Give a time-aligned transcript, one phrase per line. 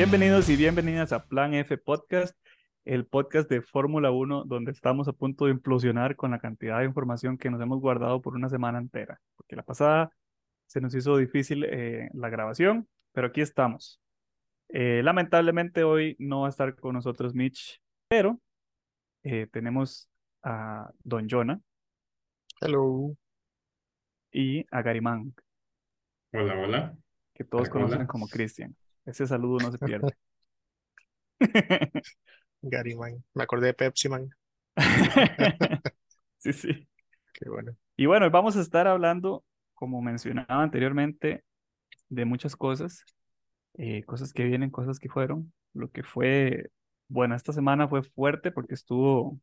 [0.00, 2.38] Bienvenidos y bienvenidas a Plan F Podcast,
[2.84, 6.84] el podcast de Fórmula 1 donde estamos a punto de implosionar con la cantidad de
[6.84, 10.12] información que nos hemos guardado por una semana entera, porque la pasada
[10.68, 14.00] se nos hizo difícil eh, la grabación, pero aquí estamos.
[14.68, 18.40] Eh, lamentablemente hoy no va a estar con nosotros Mitch, pero
[19.24, 20.08] eh, tenemos
[20.44, 21.58] a Don Jonah
[22.60, 23.16] Hello.
[24.30, 25.34] y a Garimán,
[26.32, 26.96] Hola, hola.
[27.34, 28.06] que todos Hola, conocen hola.
[28.06, 28.76] como Christian.
[29.08, 30.14] Ese saludo no se pierde.
[32.62, 33.24] Gary Man.
[33.34, 34.30] Me acordé de Pepsi Man.
[36.40, 36.88] Sí, sí.
[37.32, 37.72] Qué bueno.
[37.96, 39.44] Y bueno, vamos a estar hablando,
[39.74, 41.42] como mencionaba anteriormente,
[42.08, 43.04] de muchas cosas,
[43.74, 45.52] eh, cosas que vienen, cosas que fueron.
[45.74, 46.70] Lo que fue,
[47.08, 49.40] bueno, esta semana fue fuerte porque estuvo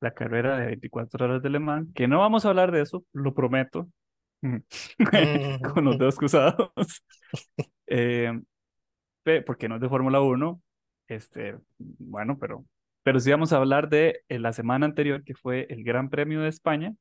[0.00, 3.04] la carrera de 24 horas de Le Mans, que no vamos a hablar de eso,
[3.12, 3.88] lo prometo,
[5.74, 6.70] con los dedos cruzados,
[7.86, 8.40] Eh,
[9.42, 10.62] porque no es de Fórmula 1,
[11.08, 12.64] este, bueno, pero,
[13.02, 16.40] pero sí vamos a hablar de eh, la semana anterior, que fue el Gran Premio
[16.40, 16.94] de España,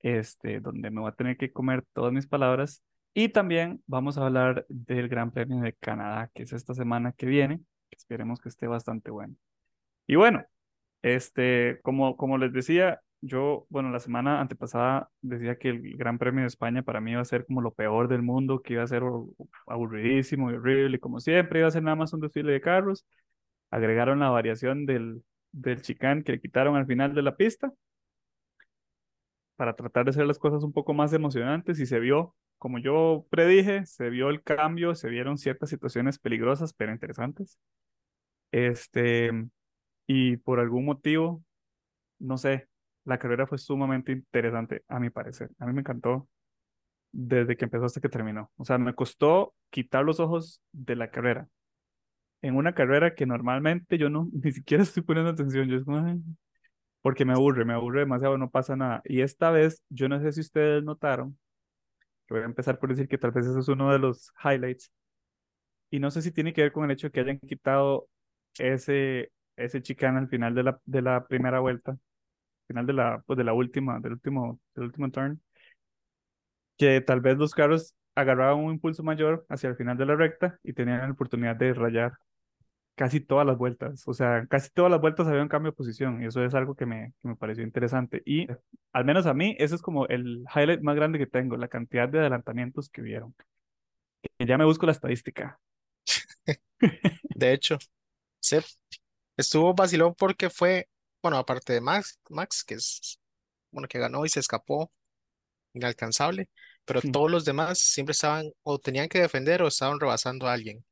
[0.00, 2.82] este, donde me voy a tener que comer todas mis palabras.
[3.14, 7.26] Y también vamos a hablar del Gran Premio de Canadá, que es esta semana que
[7.26, 9.34] viene, esperemos que esté bastante bueno.
[10.06, 10.44] Y bueno,
[11.02, 16.42] este, como, como les decía, yo, bueno, la semana antepasada decía que el Gran Premio
[16.42, 18.86] de España para mí iba a ser como lo peor del mundo, que iba a
[18.86, 19.02] ser
[19.66, 23.06] aburridísimo y horrible, como siempre, iba a ser nada más un desfile de carros.
[23.70, 27.72] Agregaron la variación del, del chicane que le quitaron al final de la pista
[29.56, 33.26] para tratar de hacer las cosas un poco más emocionantes y se vio, como yo
[33.30, 37.58] predije, se vio el cambio, se vieron ciertas situaciones peligrosas pero interesantes.
[38.52, 39.30] Este,
[40.06, 41.42] y por algún motivo,
[42.18, 42.67] no sé,
[43.08, 45.50] la carrera fue sumamente interesante a mi parecer.
[45.58, 46.28] A mí me encantó
[47.12, 48.50] desde que empezó hasta que terminó.
[48.56, 51.48] O sea, me costó quitar los ojos de la carrera.
[52.42, 56.22] En una carrera que normalmente yo no, ni siquiera estoy poniendo atención, yo es como,
[57.02, 59.02] porque me aburre, me aburre demasiado, no pasa nada.
[59.04, 61.38] Y esta vez, yo no sé si ustedes notaron,
[62.26, 64.92] que voy a empezar por decir que tal vez ese es uno de los highlights,
[65.90, 68.08] y no sé si tiene que ver con el hecho de que hayan quitado
[68.58, 71.98] ese, ese al final de la, de la primera vuelta,
[72.68, 75.42] final de la, pues de la última, del último, del último turn,
[76.76, 80.58] que tal vez los carros agarraban un impulso mayor hacia el final de la recta
[80.62, 82.12] y tenían la oportunidad de rayar
[82.96, 84.04] casi todas las vueltas.
[84.06, 86.74] O sea, casi todas las vueltas había un cambio de posición y eso es algo
[86.76, 88.22] que me, que me pareció interesante.
[88.26, 88.48] Y
[88.92, 92.08] al menos a mí, ese es como el highlight más grande que tengo, la cantidad
[92.08, 93.34] de adelantamientos que vieron.
[94.38, 95.60] Ya me busco la estadística.
[97.34, 97.78] De hecho,
[98.40, 98.58] sí,
[99.36, 100.88] estuvo vacilón porque fue,
[101.22, 103.18] bueno, aparte de Max, Max, que es,
[103.70, 104.92] bueno, que ganó y se escapó,
[105.74, 106.48] inalcanzable,
[106.84, 110.84] pero todos los demás siempre estaban o tenían que defender o estaban rebasando a alguien.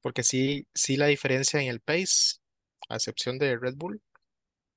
[0.00, 2.36] Porque sí, sí la diferencia en el pace,
[2.88, 4.00] a excepción de Red Bull,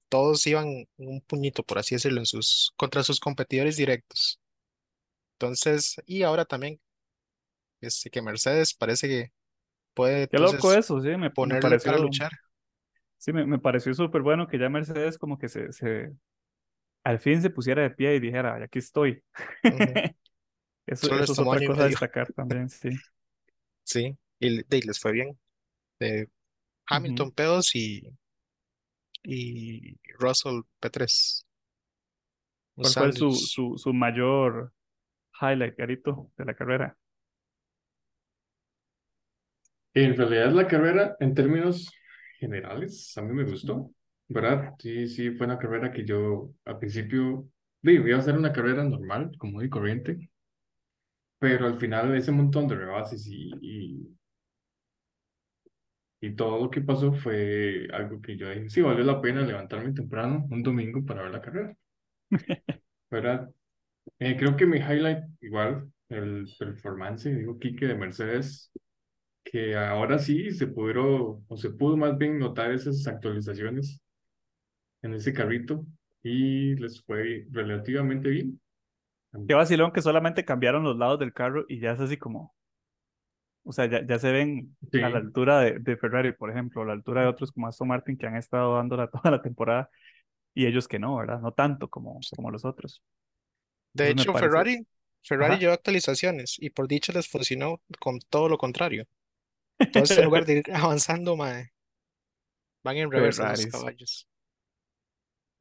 [0.09, 4.40] todos iban un puñito, por así decirlo, en sus, contra sus competidores directos.
[5.34, 6.80] Entonces, y ahora también,
[7.81, 9.31] este, que Mercedes parece que
[9.94, 12.31] puede Qué loco eso, sí, me, me ponerle pareció, para luchar.
[13.19, 16.12] Sí, me, me pareció súper bueno que ya Mercedes como que se, se,
[17.03, 19.24] al fin se pusiera de pie y dijera, "Ay, aquí estoy.
[20.88, 22.90] Eso, eso es otra cosa a destacar también, sí.
[23.84, 25.40] Sí, y, y les fue bien.
[26.00, 26.28] Eh.
[26.88, 28.03] Hamilton P2 y,
[29.24, 31.46] y Russell P3.
[32.78, 34.74] Un ¿Cuál fue su, su, su mayor
[35.41, 36.97] highlight, Garito, de la carrera?
[39.94, 41.91] En realidad la carrera, en términos
[42.40, 43.92] generales, a mí me gustó,
[44.28, 44.76] ¿verdad?
[44.80, 47.50] Sí, sí, fue una carrera que yo al principio
[47.82, 50.30] digo, iba a ser una carrera normal, común y corriente,
[51.40, 54.18] pero al final ese montón de rebases y, y,
[56.22, 59.94] y todo lo que pasó fue algo que yo dije, sí, valió la pena levantarme
[59.94, 61.75] temprano un domingo para ver la carrera,
[63.12, 63.50] ¿verdad?
[64.19, 68.72] Eh, creo que mi highlight, igual, el performance, digo, Quique de Mercedes.
[69.51, 74.01] Que ahora sí se pudieron, o se pudo más bien notar esas actualizaciones
[75.01, 75.86] en ese carrito
[76.24, 78.60] y les fue relativamente bien.
[79.48, 82.56] Qué vacilón que solamente cambiaron los lados del carro y ya es así como,
[83.63, 86.81] o sea, ya, ya se ven a la Sí, altura de, de Ferrari, por ejemplo,
[86.81, 89.90] a la altura de otros como Aston Martin que han estado dándola toda la temporada
[90.54, 91.42] y ellos que no, ¿verdad?
[91.42, 93.04] No tanto como, como los otros.
[93.94, 94.88] De Entonces hecho, parece, Ferrari,
[95.24, 95.60] Ferrari ajá.
[95.60, 99.06] llevó actualizaciones y por dicha les funcionó con todo lo contrario.
[99.80, 101.72] Entonces, en lugar de ir avanzando, mae,
[102.84, 103.72] van en reversa Ferraris.
[103.72, 104.28] caballos.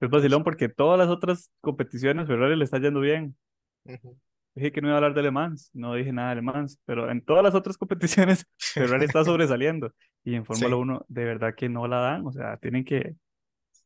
[0.01, 3.37] Es vacilón porque todas las otras competiciones Ferrari le está yendo bien.
[3.85, 4.19] Ujú.
[4.55, 6.81] Dije que no iba a hablar de Le Mans, no dije nada de Le Mans,
[6.85, 9.93] pero en todas las otras competiciones Ferrari está sobresaliendo
[10.25, 13.15] y en Fórmula Sí, 1 de verdad que no la dan, o sea, tienen que,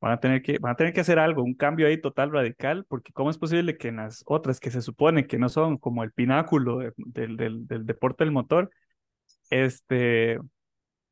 [0.00, 2.84] van a tener que, van a tener que hacer algo, un cambio ahí total radical,
[2.88, 6.04] porque ¿cómo es posible que en las otras que se supone que no son como
[6.04, 8.70] el pináculo de- del, del, del deporte del motor,
[9.52, 10.38] este,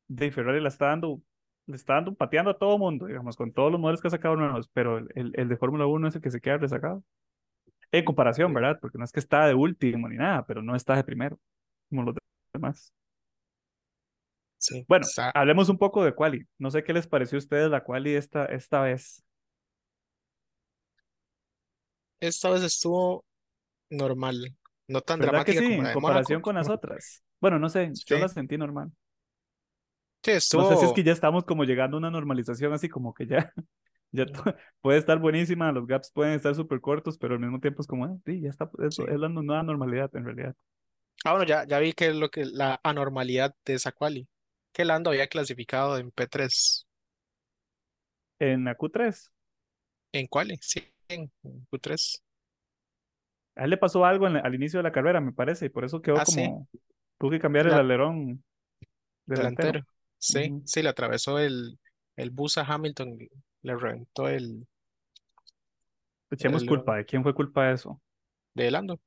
[0.07, 1.21] de Ferrari la está dando,
[1.67, 4.35] le está dando pateando a todo mundo, digamos, con todos los modelos que ha sacado
[4.35, 7.03] nuevos, pero el, el, de Fórmula 1 es el que se queda rezagado.
[7.91, 8.79] En comparación, ¿verdad?
[8.81, 11.39] Porque no es que está de último ni nada, pero no está de primero,
[11.89, 12.15] como los
[12.53, 12.93] demás.
[14.57, 14.85] sí.
[14.87, 16.45] Bueno, Está, hablemos un poco de quali.
[16.57, 19.23] No sé qué les pareció a ustedes la quali esta, esta vez,
[22.19, 23.23] esta vez estuvo
[23.89, 24.55] normal,
[24.87, 25.65] no tan ¿verdad que dramática sí?
[25.65, 27.23] como En la comparación con las otras.
[27.41, 28.91] Bueno, no sé, yo la sentí normal.
[30.23, 32.89] sí, No sé si es que estuvo, ya estamos como llegando a una normalización, así
[32.89, 33.53] como que ya,
[34.11, 34.25] ya
[34.81, 38.05] puede estar buenísima, los gaps pueden estar súper cortos, pero al mismo tiempo es como,
[38.05, 39.05] ah, sí, ya está, es, sí.
[39.07, 40.55] es la nueva normalidad en realidad.
[41.23, 44.27] Ah, bueno, ya, ya vi que es lo que la anormalidad de esa quali,
[44.73, 46.87] que Lando había clasificado en P3,
[48.39, 49.31] En la Q3,
[50.13, 51.29] en quali, sí, en
[51.69, 52.23] Q3.
[53.55, 55.69] a él le pasó algo en la- al inicio de la carrera, me parece, y
[55.69, 56.67] por eso quedó Ah, sí, como,
[57.21, 58.43] tuvo que cambiar el alerón
[59.25, 59.81] delantero.
[59.81, 59.85] delantero,
[60.17, 61.79] sí, sí, le atravesó el,
[62.15, 63.17] el bus a Hamilton,
[63.63, 64.67] le reventó el,
[66.31, 68.01] Echemos culpa, ¿de quién fue culpa de eso?
[68.53, 68.99] de Lando,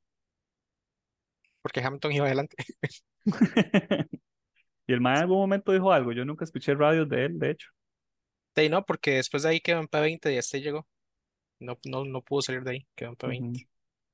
[1.63, 2.57] porque Hamilton iba adelante.
[4.89, 7.51] Y el man en algún momento dijo algo, yo nunca escuché radios de él, de
[7.53, 7.69] hecho.
[8.57, 10.87] Ahí no, porque después de ahí quedó en P20 y este llegó.
[11.61, 13.63] No, no, no pudo salir de ahí, quedó en Ujú, P20.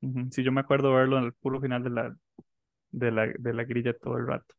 [0.03, 0.29] ujú.
[0.33, 2.17] Sí, yo me acuerdo verlo en el puro final de la,
[2.93, 4.55] de la, de la grilla todo el rato.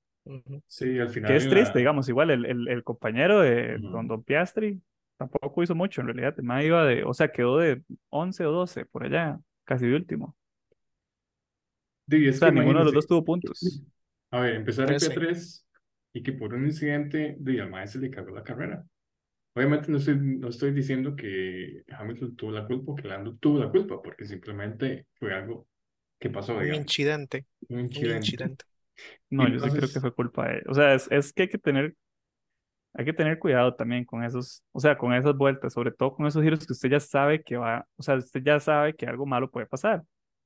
[0.67, 1.79] Sí, al Que final es en triste, la...
[1.79, 4.07] digamos, igual el, el, el compañero de Don Ujú.
[4.07, 4.81] Don Piastri
[5.17, 6.33] tampoco hizo mucho en realidad.
[6.37, 9.95] El man iba de, o sea, quedó de 11 o 12 por allá, casi de
[9.95, 10.35] último.
[12.09, 13.83] Sí, O es que sea, ninguno de los dos tuvo puntos.
[14.31, 14.99] a ver, empezar en 13.
[14.99, 15.65] P3
[16.13, 18.85] y que por un incidente de al maestro le cagó la carrera.
[19.55, 23.59] Obviamente no estoy, no estoy diciendo que Hamilton tuvo la culpa o que Lando tuvo
[23.59, 25.67] la culpa, porque simplemente fue algo
[26.21, 28.51] que pasó, Un incidente, un un incidente.
[28.51, 28.65] incidente.
[29.31, 30.63] No, Y yo sí creo que entonces, fue culpa de él.
[30.69, 31.95] O sea, es, es que hay que tener,
[32.93, 36.27] hay que tener cuidado también con esos, o sea, con esas vueltas, sobre todo con
[36.27, 39.25] esos giros que usted ya sabe que va, o sea, usted ya sabe que algo
[39.25, 40.03] malo puede pasar.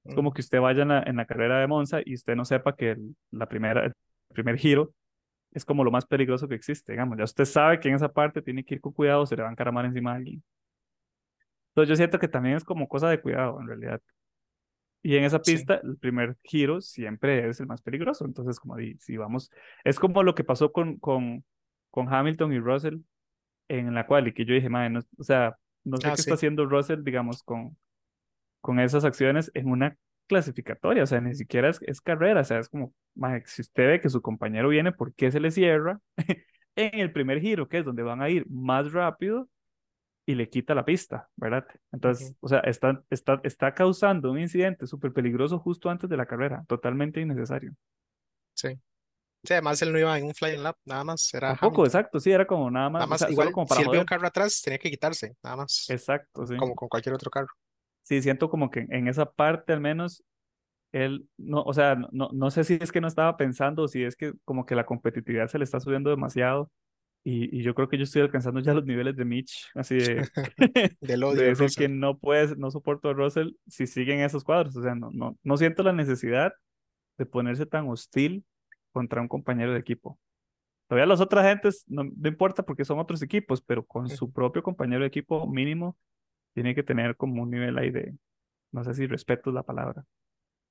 [0.07, 2.36] Es como Ujú, que usted vaya en la, en la carrera de Monza y usted
[2.36, 3.94] no sepa que el, la primera, el
[4.33, 4.94] primer giro
[5.54, 7.18] es como lo más peligroso que existe, digamos.
[7.18, 9.50] Ya usted sabe que en esa parte tiene que ir con cuidado, se le va
[9.50, 10.44] a encaramar encima de alguien.
[11.69, 14.01] Entonces yo siento que también es como cosa de cuidado, en realidad.
[15.05, 18.25] Y en esa Sí, pista, el primer giro siempre es el más peligroso.
[18.25, 19.51] Entonces, como si vamos,
[19.83, 21.45] es como lo que pasó con, con,
[21.91, 22.97] con Hamilton y Russell
[23.67, 26.21] en la cual, y que yo dije, madre, no, o sea, no sé ah, qué
[26.21, 26.33] está sí.
[26.33, 27.77] haciendo Russell, digamos, con,
[28.61, 32.57] con esas acciones en una clasificatoria, o sea, ni siquiera es, es carrera, o sea,
[32.57, 35.99] es como, madre, si usted ve que su compañero viene, ¿por qué se le cierra
[36.75, 39.47] en el primer giro, que es donde van a ir más rápido
[40.25, 41.66] y le quita la pista, ¿verdad?
[41.92, 46.25] Entonces, o sea, está, está, está causando un incidente súper peligroso justo antes de la
[46.25, 47.74] carrera, totalmente innecesario.
[48.54, 48.69] Sí.
[49.44, 51.86] Sí, además él no iba en un flying lap, nada más, era Hamilton.
[51.86, 53.91] exacto, sí, era como nada Nada más, o más, sea, igual, como para si él
[53.91, 56.58] ve un carro atrás, tenía que quitarse, nada más, Exacto, sí.
[56.58, 57.50] como con cualquier otro carro.
[58.01, 60.24] Sí, siento como que en esa parte al menos
[60.91, 64.03] él, no, o sea, no no sé si es que no estaba pensando o si
[64.03, 66.72] es que como que la competitividad se le está subiendo demasiado
[67.27, 70.29] y, y yo creo que yo estoy alcanzando ya los niveles de Mitch, así de,
[71.01, 74.44] Del de odio de decir que no puedes, no soporto a Russell si siguen esos
[74.44, 76.53] cuadros, o sea, no, no, no siento la necesidad
[77.17, 78.46] de ponerse tan hostil
[78.91, 80.20] contra un compañero de equipo.
[80.88, 84.62] Todavía las otras gentes no, no importa porque son otros equipos, pero con su propio
[84.62, 85.98] compañero de equipo mínimo
[86.53, 88.15] tiene que tener como un nivel ahí de,
[88.72, 90.05] no sé si respeto es la palabra.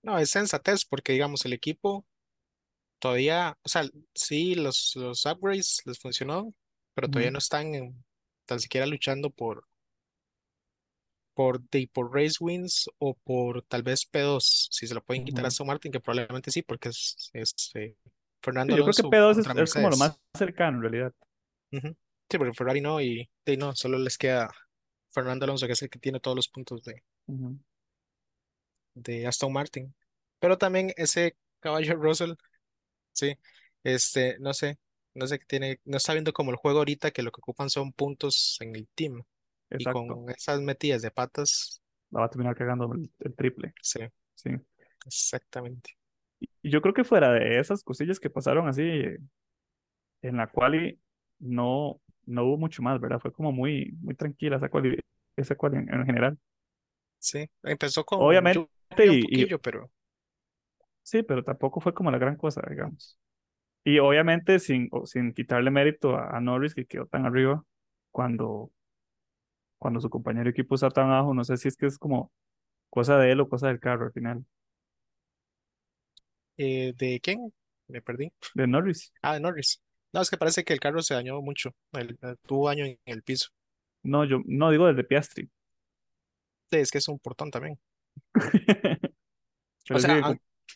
[0.04, 2.06] No, es sensatez, porque digamos, el equipo
[3.04, 3.84] todavía, o sea,
[4.14, 6.54] sí, los, los upgrades les funcionó,
[6.94, 8.04] pero todavía no están en-
[8.46, 9.64] tan siquiera luchando por,
[11.34, 15.44] por, de, por race wins o por tal vez P2, si se lo pueden quitar
[15.44, 15.48] a ujú.
[15.48, 17.96] Aston Martin, que probablemente sí, porque es, es, eh,
[18.66, 20.82] Sí, Fernando yo creo que Alonso P2 es, contra es como lo más cercano en
[20.82, 21.12] realidad.
[21.72, 21.88] Ujú.
[22.30, 24.50] Sí, pero Ferrari no, y, y no, solo les queda
[25.12, 27.58] Fernando Alonso, que es el que tiene todos los puntos de, Ujú,
[28.94, 29.94] de Aston Martin.
[30.38, 32.32] Pero también ese caballo Russell,
[33.14, 33.38] sí,
[33.84, 34.78] este, no sé,
[35.14, 37.70] no sé qué tiene, no está viendo como el juego ahorita, que lo que ocupan
[37.70, 39.22] son puntos en el team.
[39.78, 39.88] Y Exacto.
[39.88, 41.82] con esas metidas de patas,
[42.16, 43.74] La va a terminar cagando el, el triple.
[43.80, 44.00] sí,
[44.34, 44.50] Sí.
[45.06, 45.96] exactamente.
[46.62, 48.82] Y yo creo que fuera de esas cosillas que pasaron así
[50.22, 51.00] en la quali
[51.38, 53.20] no, no hubo mucho más, ¿verdad?
[53.20, 54.98] Fue como muy, muy tranquila esa quali,
[55.36, 56.38] esa quali en, en general.
[57.18, 58.68] Sí, empezó con Obviamente,
[58.98, 59.90] y poquillo, pero
[61.04, 63.18] Sí, pero tampoco fue como la gran cosa, digamos.
[63.84, 67.64] Y obviamente sin, sin quitarle mérito a, a Norris, que quedó tan arriba
[68.12, 68.72] cuando,
[69.78, 71.34] cuando su compañero de equipo está tan abajo.
[71.34, 72.32] No sé si es que es como
[72.90, 74.44] cosa de él o cosa del carro al final,
[76.56, 77.52] Eh, ¿de quién?
[77.88, 78.32] Me perdí.
[78.54, 79.12] de Norris.
[79.22, 79.80] Ah, de Norris.
[80.12, 81.72] No, es que parece que el carro se dañó mucho.
[81.92, 83.48] El- eh, tuvo daño en el piso.
[84.04, 85.50] No, yo no digo desde Piastri.
[86.70, 87.78] Sí, es que es un portón también.
[89.92, 90.34] O sí, sea,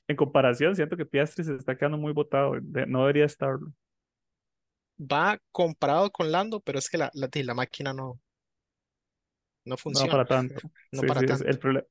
[0.08, 2.54] en, comparación, siento que Piastri se está quedando muy botado.
[2.86, 3.72] no debería estarlo.
[5.00, 8.20] va comparado con Lando, pero es que la, la, la máquina no,
[9.64, 10.08] no No funciona.
[10.08, 10.60] para tanto.
[10.92, 11.42] No Sí, para sí, es tanto.
[11.42, 11.86] el problema.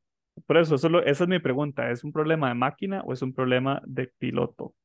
[0.46, 1.89] Por eso, eso es lo- esa es mi pregunta.
[1.92, 4.75] ¿Es un problema de máquina o es un problema de piloto?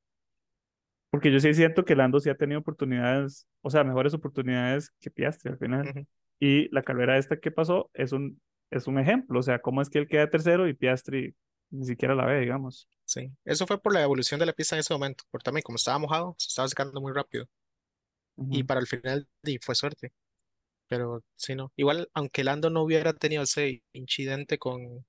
[1.10, 5.10] Porque yo sí siento que Lando sí ha tenido oportunidades, o sea, mejores oportunidades que
[5.10, 6.06] Piastri al final.
[6.40, 8.40] Y la carrera esta que pasó es un,
[8.70, 9.38] es un ejemplo.
[9.40, 11.34] O sea, cómo es que él queda tercero y Piastri
[11.72, 12.88] ni siquiera la ve, digamos.
[13.04, 15.76] Sí, eso fue por la evolución de la pista en ese momento, porque también como
[15.76, 17.46] estaba mojado, se estaba secando muy rápido
[18.48, 20.12] y para el final di, fue suerte,
[20.88, 21.72] pero sí, no.
[21.76, 25.04] Igual, aunque Lando no hubiera tenido ese incidente con,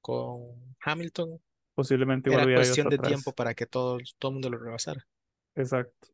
[0.00, 1.40] con Hamilton,
[1.74, 5.06] Posiblemente igual era cuestión de tiempo para que todo, todo el mundo lo rebasara.
[5.56, 6.08] Exacto.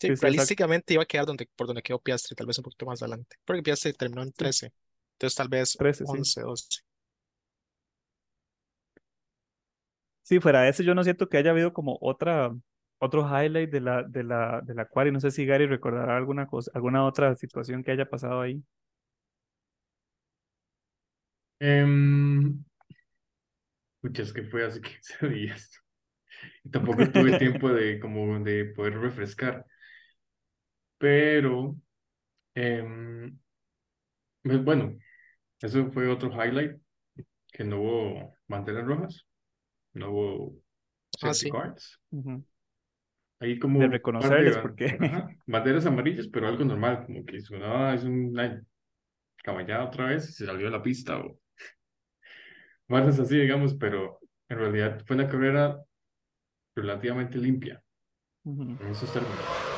[0.00, 0.26] Sí, Sí, sí, exacto.
[0.26, 3.36] realísticamente iba a quedar donde, por donde quedó Piastri, tal vez un poquito más adelante,
[3.44, 4.72] porque Piastri terminó en Sí, 13,
[5.12, 6.18] entonces tal vez 13, sí.
[6.18, 6.80] 11, 12.
[10.30, 12.54] Sí, fuera de ese, yo no siento que haya habido como otra,
[12.98, 15.10] otro highlight de la, de la, de la quali.
[15.10, 18.62] No sé si Gary recordará alguna cosa, alguna otra situación que haya pasado ahí.
[21.60, 22.64] Em,
[24.00, 25.70] pucha, es que fue hace 15 días.
[26.64, 29.66] Y tampoco tuve tiempo de como de poder refrescar.
[30.98, 31.76] Pero,
[32.54, 33.38] em,
[34.42, 34.98] pues, bueno,
[35.60, 36.80] eso fue otro highlight,
[37.52, 39.26] que no hubo banderas rojas,
[39.94, 40.60] no hubo
[41.22, 41.74] Ah.
[42.10, 42.44] Ujú.
[43.40, 44.86] Hay como De un reconocerles, porque
[45.46, 48.62] banderas amarillas, pero algo normal, como que sonaba, es una
[49.42, 51.38] caballada otra vez y se salió de la pista o
[52.88, 54.18] cosas así, digamos, pero
[54.48, 55.82] en realidad fue una carrera
[56.74, 57.82] relativamente limpia
[58.44, 59.70] en esos términos.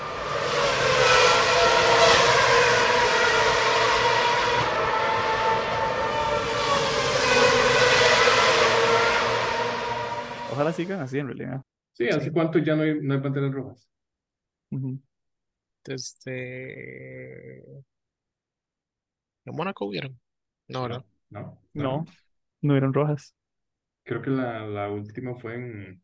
[10.52, 11.62] Ojalá sigan así en realidad.
[11.92, 12.30] Sí, ¿hace Sí.
[12.30, 13.88] cuánto ya no hay, no hay banderas rojas?
[15.84, 16.34] Desde
[19.44, 20.20] en Mónaco hubieron.
[20.68, 21.04] No, ¿verdad?
[21.30, 22.06] No, no, No, no.
[22.62, 23.34] no eran rojas.
[24.04, 26.02] Creo que la, la última fue en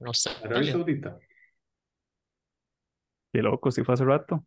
[0.00, 0.06] En
[0.46, 0.72] Arabia Australia.
[0.72, 1.18] Saudita,
[3.32, 4.44] Qué loco, sí fue hace rato.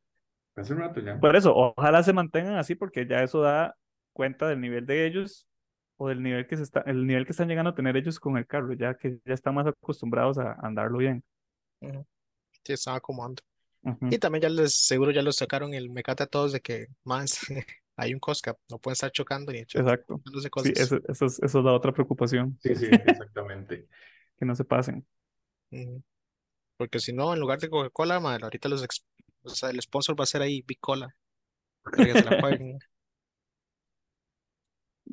[0.55, 1.19] hace rato ya.
[1.19, 3.75] Por eso, ojalá se mantengan así, porque ya eso da
[4.13, 5.48] cuenta del nivel de ellos
[6.01, 8.37] o del nivel que se está, el nivel que están llegando a tener ellos con
[8.37, 11.23] el carro, ya que ya están más acostumbrados a andarlo bien.
[11.81, 12.05] Ujú.
[12.63, 13.43] Sí, estaba acomodando.
[14.09, 17.39] Y también ya les, seguro ya los sacaron el mecate a todos de que más
[17.97, 20.21] hay un Cosca, no pueden estar chocando ni echando- Exacto.
[20.21, 20.71] echándose Sí, cosas.
[20.79, 22.85] eso, eso es, eso es la otra preocupación, Sí, sí,
[23.25, 23.87] exactamente.
[24.37, 25.05] que no se pasen.
[26.77, 29.03] Porque si no, en lugar de Coca-Cola, madre, ahorita los ex-
[29.43, 31.13] o sea, el sponsor va a ser ahí Big Cola,
[31.83, 32.79] para que se la jueguen.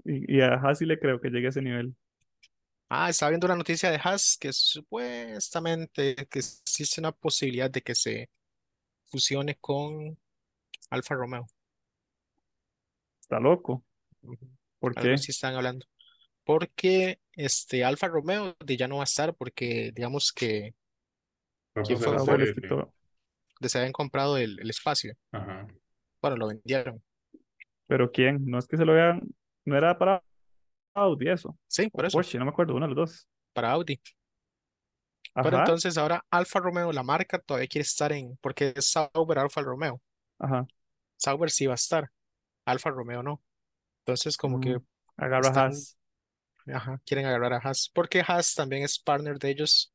[0.05, 1.95] Y, y a Hasi le creo que llegue a ese nivel.
[2.89, 7.95] Ah, estaba viendo una noticia de Haas que supuestamente que existe una posibilidad de que
[7.95, 8.31] se
[9.11, 10.19] fusione con
[10.91, 11.47] Alfa Romeo.
[13.21, 13.85] Está loco.
[14.79, 15.15] ¿Por Algo qué?
[15.15, 15.87] así están hablando.
[16.45, 20.75] Porque este Alfa Romeo de ya no va a estar porque digamos que
[21.83, 22.39] ¿quién pasar fue?
[23.61, 25.15] de se habían comprado el, el espacio.
[25.33, 25.67] ajá.
[26.21, 27.03] Bueno, lo vendieron.
[27.87, 28.45] Pero ¿quién?
[28.47, 29.23] No es que se lo vean,
[29.67, 30.25] no era para
[30.95, 31.59] Audi eso.
[31.69, 33.29] Sí, por O eso, Porsche, no me acuerdo, uno de los dos.
[33.53, 34.01] para Audi.
[35.41, 39.39] Pero Ajá, entonces ahora Alfa Romeo, la marca, todavía quiere estar en, porque es Sauber
[39.39, 40.03] Alfa Romeo.
[40.39, 40.67] ajá.
[41.23, 42.11] Sauber sí va a estar,
[42.67, 43.43] Alfa Romeo no.
[44.01, 44.83] Entonces como que Mm,
[45.17, 45.97] Agarra están, Haas.
[46.73, 49.93] ajá, quieren agarrar a Haas, porque Haas también es partner de ellos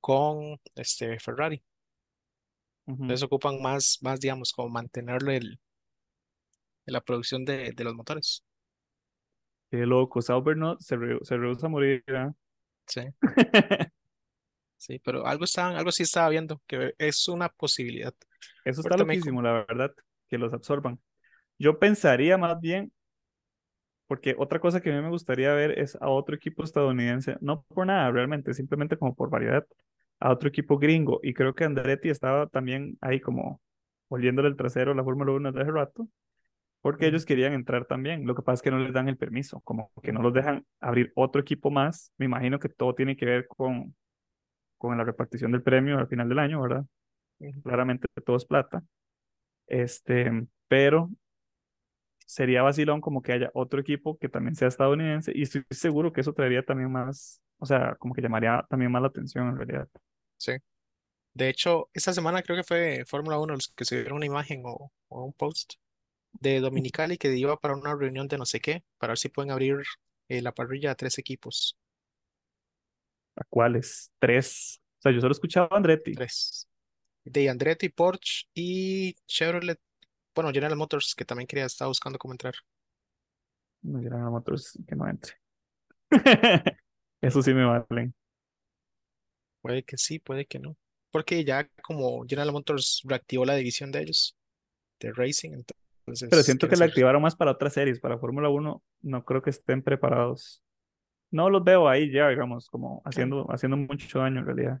[0.00, 1.64] con este Ferrari.
[3.00, 5.60] Entonces ocupan más, más, digamos, como mantenerle el,
[6.86, 8.44] la producción de, de los motores.
[9.70, 10.22] Qué loco.
[10.22, 12.04] Sauber se, re- se rehúsa a morir.
[12.14, 12.32] ¿ah?
[12.86, 13.00] Sí,
[14.76, 18.14] sí, pero algo estaban, algo sí estaba viendo, que es una posibilidad.
[18.64, 19.92] Eso está co- loquísimo, la verdad,
[20.28, 21.00] que los absorban.
[21.58, 22.92] Yo pensaría más bien,
[24.06, 27.62] porque otra cosa que a mí me gustaría ver es a otro equipo estadounidense, no
[27.62, 29.66] por nada realmente, simplemente como por variedad,
[30.20, 31.20] a otro equipo gringo.
[31.22, 33.60] Y creo que Andretti estaba también ahí como
[34.08, 36.08] oliéndole el trasero a la Fórmula 1 desde hace rato,
[36.86, 38.28] porque ellos querían entrar también.
[38.28, 40.64] Lo que pasa es que no les dan el permiso, como que no los dejan
[40.78, 42.12] abrir otro equipo más.
[42.16, 43.96] Me imagino que todo tiene que ver con,
[44.78, 46.84] con la repartición del premio al final del año, ¿verdad?
[47.64, 48.84] Claramente todo es plata.
[49.66, 50.30] Este,
[50.68, 51.10] pero
[52.24, 56.20] sería vacilón como que haya otro equipo que también sea estadounidense y estoy seguro que
[56.20, 59.88] eso traería también más, o sea, como que llamaría también más la atención en realidad.
[60.36, 60.52] Sí.
[61.34, 64.92] De hecho, esta semana creo que fue Fórmula 1 los que subieron una imagen o,
[65.08, 65.74] o un post
[66.40, 69.50] de Dominicali que iba para una reunión de no sé qué, para ver si pueden
[69.50, 69.76] abrir
[70.28, 71.76] eh, la parrilla a tres equipos.
[73.36, 74.12] ¿A cuáles?
[74.18, 74.80] Tres.
[74.98, 76.12] O sea, yo solo escuchaba a Andretti.
[76.12, 76.68] Tres.
[77.24, 79.78] De Andretti, Porsche y Chevrolet.
[80.34, 82.54] Bueno, General Motors, que también quería, estaba buscando cómo entrar.
[83.82, 85.34] No General Motors que no entre.
[87.20, 88.14] Eso sí me valen.
[89.60, 90.76] Puede que sí, puede que no.
[91.10, 94.36] Porque ya como General Motors reactivó la división de ellos,
[95.00, 98.82] de Racing, entonces Pero siento que la activaron más para otras series, para Fórmula 1,
[99.02, 100.62] no creo que estén preparados.
[101.32, 104.80] No los veo ahí ya, digamos, como haciendo, haciendo mucho daño en realidad.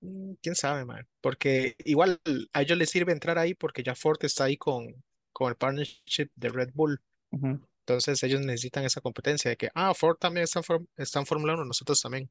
[0.00, 1.06] Mm, quién sabe, man.
[1.20, 2.18] Porque igual
[2.52, 4.86] a ellos les sirve entrar ahí porque ya Ford está ahí con,
[5.32, 7.00] con el partnership de Red Bull.
[7.90, 11.54] Entonces ellos necesitan esa competencia de que, ah, Ford también está en, está en Fórmula
[11.54, 12.30] 1, nosotros también.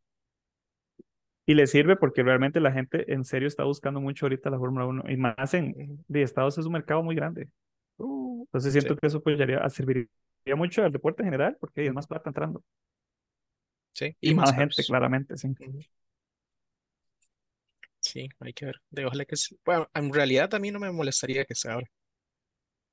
[1.50, 4.86] Y les sirve porque realmente la gente en serio está buscando mucho ahorita la Fórmula
[4.86, 7.50] 1 y más en de Estados es un mercado muy grande.
[7.98, 10.10] Uh, Entonces sí, siento que eso apoyaría, serviría
[10.58, 12.64] mucho al deporte en general porque hay más plata entrando
[13.94, 15.56] sí, y, y más más gente, claramente, sí.
[18.02, 18.82] Sí, hay que ver.
[18.90, 19.58] De ojalá que sí.
[19.66, 21.88] Bueno, en realidad a mí no me molestaría que se abra,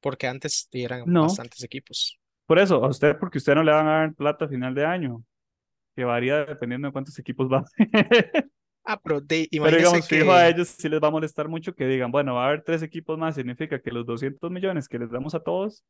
[0.00, 2.18] porque antes eran No, bastantes equipos.
[2.46, 4.84] por eso, a usted porque usted no le van a dar plata a final de
[4.84, 5.24] año,
[5.96, 7.64] que varía dependiendo de cuántos equipos va.
[8.84, 11.74] Ah, pero de, Pero digamos, fijo a que, ellos sí les va a molestar mucho
[11.74, 14.98] que digan, bueno, va a haber tres equipos más, significa que los 200 millones que
[14.98, 15.84] les damos a todos,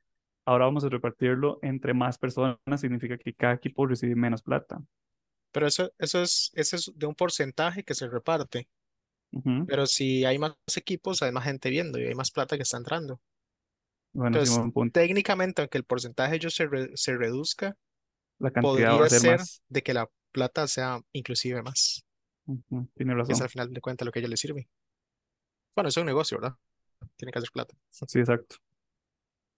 [0.44, 4.80] ahora vamos a repartirlo entre más personas, significa que cada equipo recibe menos plata.
[5.50, 8.68] pero eso, eso es, eso es de un porcentaje que se reparte.
[9.66, 12.78] Pero si hay más equipos, hay más gente viendo y hay más plata que está
[12.78, 13.20] entrando.
[14.12, 14.92] Bueno, sí, Entonces, punto.
[14.92, 17.76] técnicamente, aunque el porcentaje ellos se, re- se reduzca,
[18.38, 19.62] La cantidad va podría a ser ser más.
[19.68, 22.04] de que la plata sea inclusive más,
[22.46, 23.42] Ujú, Tiene que es razón.
[23.42, 24.68] al final de cuentas lo que a ellos les sirve.
[25.76, 26.56] Bueno, es un negocio, ¿verdad?
[27.16, 27.74] Tiene que hacer plata.
[27.90, 28.56] Sí, exacto.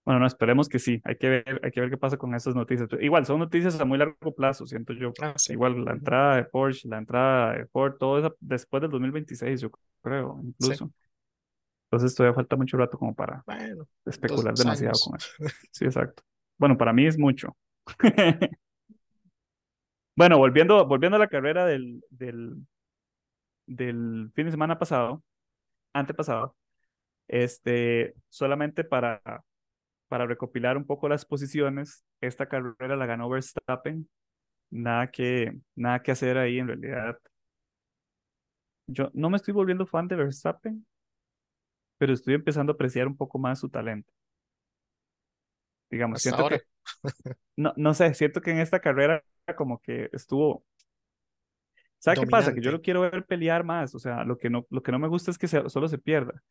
[0.04, 1.02] Bueno, no, esperemos que sí.
[1.04, 2.88] Hay que ver, hay que ver qué pasa con esas noticias.
[2.88, 5.12] Pero igual, son noticias a muy largo plazo, siento yo.
[5.20, 5.52] Ah, sí.
[5.52, 9.70] Igual la entrada de Porsche, la entrada de Ford, todo eso después del 2026, yo
[10.02, 10.46] creo, Sí.
[10.48, 10.90] incluso.
[11.90, 15.04] Entonces todavía falta mucho rato como para Bueno, especular demasiado años.
[15.04, 15.28] con eso.
[15.72, 16.22] Sí, exacto.
[16.58, 17.56] Bueno, para mí es mucho.
[20.18, 22.66] Bueno, volviendo, volviendo a la carrera del, del,
[23.66, 25.22] del fin de semana pasado,
[25.92, 26.56] antepasado,
[27.28, 29.22] este, solamente para,
[30.08, 34.10] para recopilar un poco las posiciones, esta carrera la ganó Verstappen.
[34.70, 37.16] Nada que, nada que hacer ahí en realidad.
[38.88, 40.84] Yo no me estoy volviendo fan de Verstappen,
[41.96, 44.12] pero estoy empezando a apreciar un poco más su talento.
[45.88, 46.58] Digamos, Hasta siento ahora.
[46.58, 46.64] que,
[47.56, 49.24] no, no sé, siento que en esta carrera
[49.56, 50.64] como que estuvo,
[51.98, 52.52] ¿sabe qué pasa?
[52.54, 54.98] Que yo lo quiero ver pelear más, o sea, lo que no, lo que no
[54.98, 56.42] me gusta es que se- solo se pierda,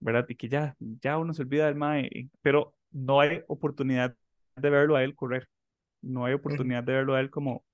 [0.00, 0.26] ¿verdad?
[0.28, 4.16] Y que ya, ya uno se olvida del mae, pero no hay oportunidad
[4.56, 5.48] de verlo a él correr,
[6.02, 7.64] no hay oportunidad de verlo a él como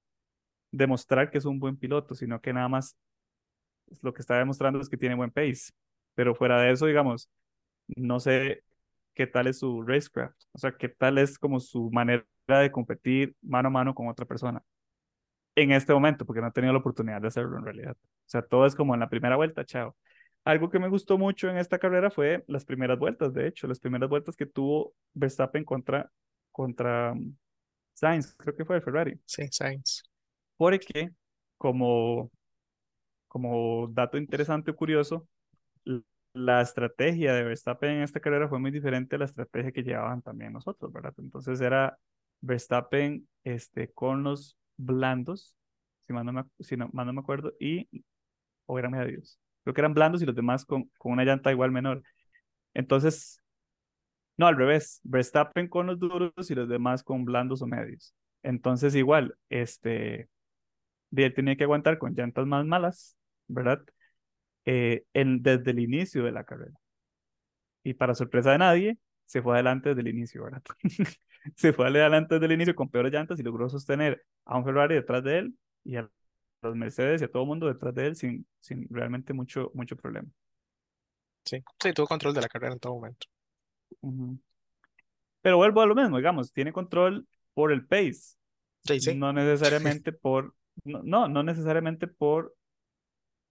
[0.72, 2.96] demostrar que es un buen piloto, sino que nada más
[4.02, 5.72] lo que está demostrando es que tiene buen pace,
[6.14, 7.28] pero fuera de eso, digamos,
[7.88, 8.64] no sé
[9.20, 13.36] qué tal es su racecraft, o sea, qué tal es como su manera de competir
[13.42, 14.62] mano a mano con otra persona
[15.54, 17.96] en este momento, porque no he tenido la oportunidad de hacerlo en realidad.
[18.00, 19.94] O sea, todo es como en la primera vuelta, chao.
[20.42, 23.78] Algo que me gustó mucho en esta carrera fue las primeras vueltas, de hecho, las
[23.78, 26.10] primeras vueltas que tuvo Verstappen contra,
[26.50, 27.36] contra um,
[27.92, 30.02] Sainz, creo que fue el Ferrari, Sí, Sainz.
[30.56, 31.10] porque
[31.58, 32.30] como,
[33.28, 35.28] como dato interesante o curioso,
[36.32, 40.22] la estrategia de Verstappen en esta carrera fue muy diferente a la estrategia que llevaban
[40.22, 41.14] también nosotros, ¿verdad?
[41.18, 41.98] Entonces era
[42.40, 45.54] Verstappen este, con los blandos,
[46.06, 47.88] si mal no me, si no, no me acuerdo, y,
[48.66, 49.38] o eran medios.
[49.64, 52.02] Creo que eran blandos y los demás con, con una llanta igual menor.
[52.74, 53.40] Entonces,
[54.36, 58.14] no, al revés, Verstappen con los duros y los demás con blandos o medios.
[58.42, 60.28] Entonces, igual, este,
[61.14, 63.16] él tenía que aguantar con llantas más malas,
[63.48, 63.82] ¿verdad?
[64.72, 66.78] Eh, en, desde el inicio de la carrera.
[67.82, 70.62] Y para sorpresa de nadie, se fue adelante desde el inicio, ¿verdad?
[71.56, 74.94] se fue adelante desde el inicio con peores llantas y logró sostener a un Ferrari
[74.94, 76.08] detrás de él y a
[76.62, 79.96] los Mercedes y a todo el mundo detrás de él sin, sin realmente mucho, mucho
[79.96, 80.28] problema.
[81.44, 81.64] Sí.
[81.82, 83.26] Sí, tuvo control de la carrera en todo momento.
[85.42, 88.36] Pero vuelvo a lo mismo, digamos, tiene control por el pace,
[88.84, 89.16] Sí, sí.
[89.16, 90.54] no necesariamente por,
[90.84, 92.54] no, no, no necesariamente por,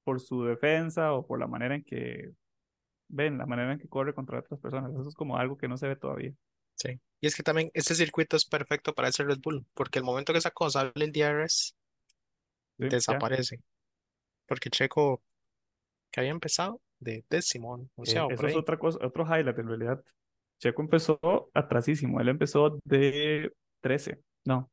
[0.04, 2.32] por su defensa o por la manera en que,
[3.08, 4.92] ven, la manera en que corre contra otras personas.
[4.92, 6.34] Eso es como algo que no se ve todavía.
[6.76, 7.00] Sí.
[7.22, 10.32] Y es que también este circuito es perfecto para ese Red Bull, porque el momento
[10.34, 11.76] que esa cosa sale el DRS,
[12.78, 12.90] Sí, ya.
[12.90, 13.62] desaparece.
[14.48, 15.22] Porque Checo,
[16.12, 18.60] que había empezado de décimo, Eh, onceavo, eso por es ahí.
[18.60, 20.04] otra cosa, otro highlight en realidad.
[20.60, 21.20] Checo empezó
[21.54, 24.70] atrasísimo, él empezó de 13, no,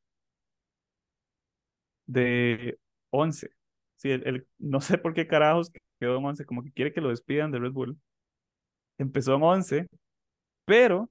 [2.07, 2.79] de
[3.11, 3.51] 11.
[3.97, 7.09] Sí, él- no sé por qué carajos quedó en 11, como que quiere que lo
[7.11, 7.99] despidan de Red Bull.
[8.99, 9.87] Empezó en 11,
[10.67, 11.11] pero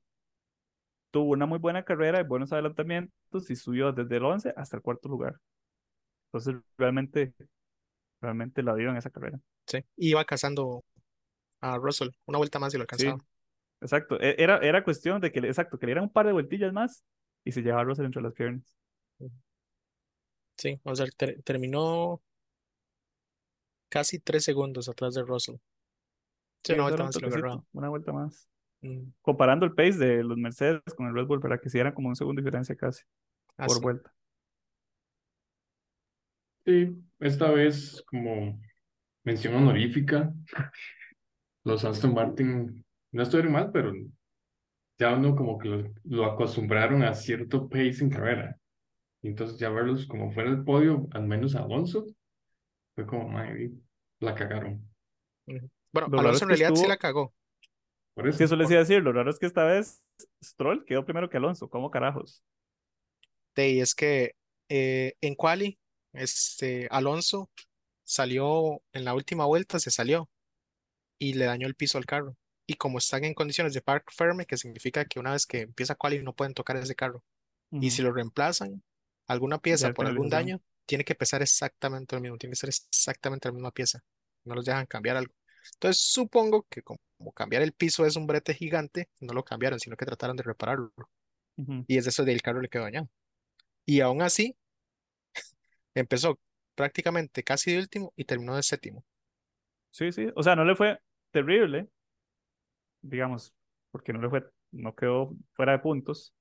[1.12, 4.84] tuvo una muy buena carrera y buenos adelantamientos y subió desde el 11 hasta el
[4.84, 5.40] cuarto lugar.
[6.28, 7.34] Entonces, realmente,
[8.22, 9.40] realmente la dio en esa carrera.
[9.68, 9.80] Sí.
[9.98, 10.84] Iba cazando
[11.62, 13.26] a Russell, una vuelta más y lo Sí, alcanzaba.
[13.82, 14.20] exacto.
[14.22, 16.74] E- Era, era cuestión de que, le- exacto, que le dieran un par de vueltillas
[16.74, 17.04] más
[17.46, 18.78] y se llevaba a Russell entre las piernas.
[20.58, 22.22] Sí, o sea, ter- terminó
[23.96, 25.56] casi tres segundos atrás de Russell.
[26.66, 28.12] Sí, una vuelta un más una vuelta.
[28.82, 31.94] Mm, Comparando el pace de los Mercedes con el Red Bull, para que se dieran
[31.94, 33.04] como un segundo de diferencia casi
[33.64, 33.82] por así.
[33.82, 34.14] vuelta.
[36.66, 38.60] Sí, esta vez como
[39.24, 40.34] mención honorífica,
[41.64, 43.94] los Aston Martin no estuvieron mal, pero
[45.00, 48.58] ya uno como que lo, lo acostumbraron a cierto pace en carrera.
[49.22, 52.06] Y entonces ya verlos como fuera del podio, al menos Alonso,
[52.94, 53.72] fue como, madre,
[54.20, 54.88] la cagaron.
[55.46, 57.34] Bueno, Lo Alonso en realidad sí la estuvo, cagó.
[58.14, 58.44] Por sí, eso.
[58.46, 60.04] eso les iba a decir, lo raro es que esta vez
[60.44, 62.44] Stroll quedó primero que Alonso, ¿cómo carajos?
[63.56, 64.36] Ahí es que
[64.70, 65.80] eh, en quali,
[66.14, 67.50] este, Alonso
[68.04, 70.30] salió en la última vuelta, se salió
[71.20, 72.36] y le dañó el piso al carro.
[72.68, 75.96] Y como están en condiciones de park firme, que significa que una vez que empieza
[75.96, 77.24] quali no pueden tocar ese carro.
[77.72, 78.82] Y si lo reemplazan,
[79.28, 83.48] alguna pieza por algún daño, tiene que pesar exactamente lo mismo, tiene que ser exactamente
[83.48, 84.04] la misma pieza.
[84.46, 85.34] No los dejan cambiar algo.
[85.74, 89.80] Entonces supongo que como, como cambiar el piso es un brete gigante, no lo cambiaron,
[89.80, 90.92] sino que trataron de repararlo.
[91.58, 91.86] Ujú.
[91.88, 93.10] Y es de eso del carro le quedó dañado.
[93.86, 94.56] Y aún así,
[95.96, 96.40] empezó
[96.76, 99.04] prácticamente casi de último y terminó de séptimo.
[99.92, 101.00] Sí, sí, o sea, no le fue
[101.32, 101.88] terrible,
[103.02, 103.54] digamos,
[103.92, 106.34] porque no le fue, no quedó fuera de puntos,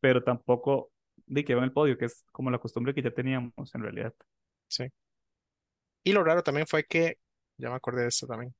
[0.00, 0.91] pero tampoco
[1.26, 4.14] de quedó en el podio, que es como la costumbre que ya teníamos en realidad.
[4.68, 4.84] Sí.
[6.04, 7.18] Y lo raro también fue que,
[7.58, 8.54] ya me acordé de esto también,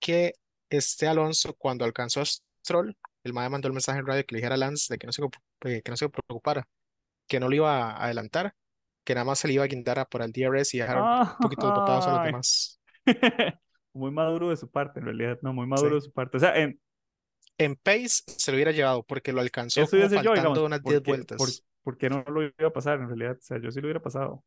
[0.00, 0.34] que
[0.70, 4.38] este Alonso, cuando alcanzó a Stroll, el mae mandó el mensaje en radio que le
[4.38, 5.22] dijera a Lance de que no se,
[5.64, 6.66] eh, que no se preocupara,
[7.28, 8.54] que no lo iba a adelantar,
[9.04, 11.36] que nada más se le iba a guindar a por el DRS y dejar un
[11.40, 12.80] poquito botados a los demás.
[13.94, 15.86] muy maduro de su parte, en realidad, no, muy Sí.
[15.86, 16.36] maduro de su parte.
[16.36, 16.80] O sea, en,
[17.58, 20.82] En pace se lo hubiera llevado porque lo alcanzó eso como yo, faltando digamos, unas
[20.84, 21.36] 10 ¿por qué, por, vueltas.
[21.36, 21.50] por
[21.98, 23.36] qué no lo iba a pasar en realidad?
[23.38, 24.44] O sea, yo sí lo hubiera pasado.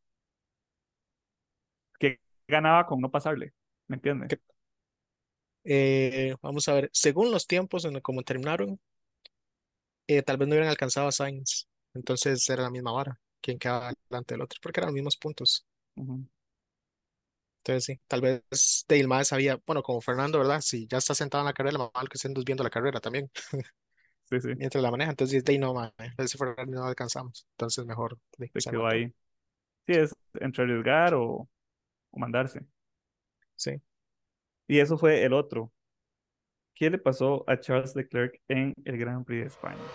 [1.98, 3.52] Que ganaba con no pasarle,
[3.88, 4.34] ¿me entiendes?
[5.64, 8.80] Eh, vamos a ver, según los tiempos en cómo terminaron,
[10.06, 11.68] eh, tal vez no hubieran alcanzado a Sainz.
[11.94, 15.66] Entonces era la misma vara, quien quedaba delante del otro, porque eran los mismos puntos.
[17.64, 20.60] Entonces sí, tal vez Dale Mae sabía, bueno, como Fernando, ¿verdad?
[20.60, 23.30] Si ya está sentado en la carrera, lo mal que estén viendo la carrera también,
[24.28, 25.10] Sí, sí, mientras la maneja.
[25.10, 27.46] Entonces, Dale no, mae, ese Ferrari no alcanzamos.
[27.52, 29.06] Entonces mejor se quedó ahí.
[29.86, 31.48] Sí, es entre arriesgar o,
[32.10, 32.60] o mandarse.
[33.56, 33.80] Sí.
[34.68, 35.72] Y eso fue el otro.
[36.74, 39.92] ¿Qué le pasó a Charles Leclerc en el Grand Prix de España?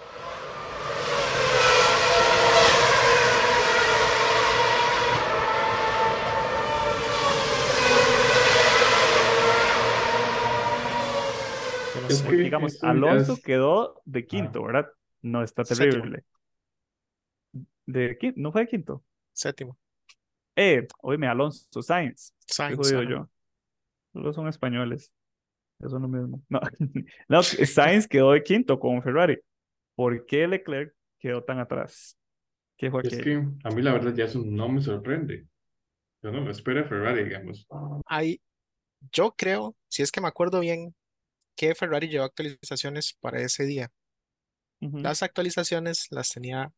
[12.09, 13.41] Es que Digamos, Alonso es...
[13.41, 14.87] quedó de Ah, quinto, ¿verdad?
[15.21, 16.25] No está Séptimo, terrible.
[17.85, 19.03] De quinto, no fue de quinto.
[19.33, 19.77] séptimo.
[20.55, 22.33] Eh, oíme, Alonso Sainz.
[22.45, 23.09] Qué Sainz, jodido ajá.
[23.09, 23.29] yo.
[24.13, 25.11] Los son españoles.
[25.79, 26.41] Eso es lo mismo.
[26.49, 26.59] No,
[27.27, 29.37] no, Sainz quedó de quinto con Ferrari.
[29.95, 32.17] ¿Por qué Leclerc quedó tan atrás?
[32.77, 35.47] ¿Qué fue Es que a mí la verdad ya eso no me sorprende.
[36.23, 37.67] Yo no me espero a Ferrari, digamos.
[38.05, 38.41] Hay,
[39.11, 40.93] yo creo, si es que me acuerdo bien,
[41.55, 43.91] que Ferrari llevó actualizaciones para ese día.
[44.79, 46.73] Las actualizaciones las tenía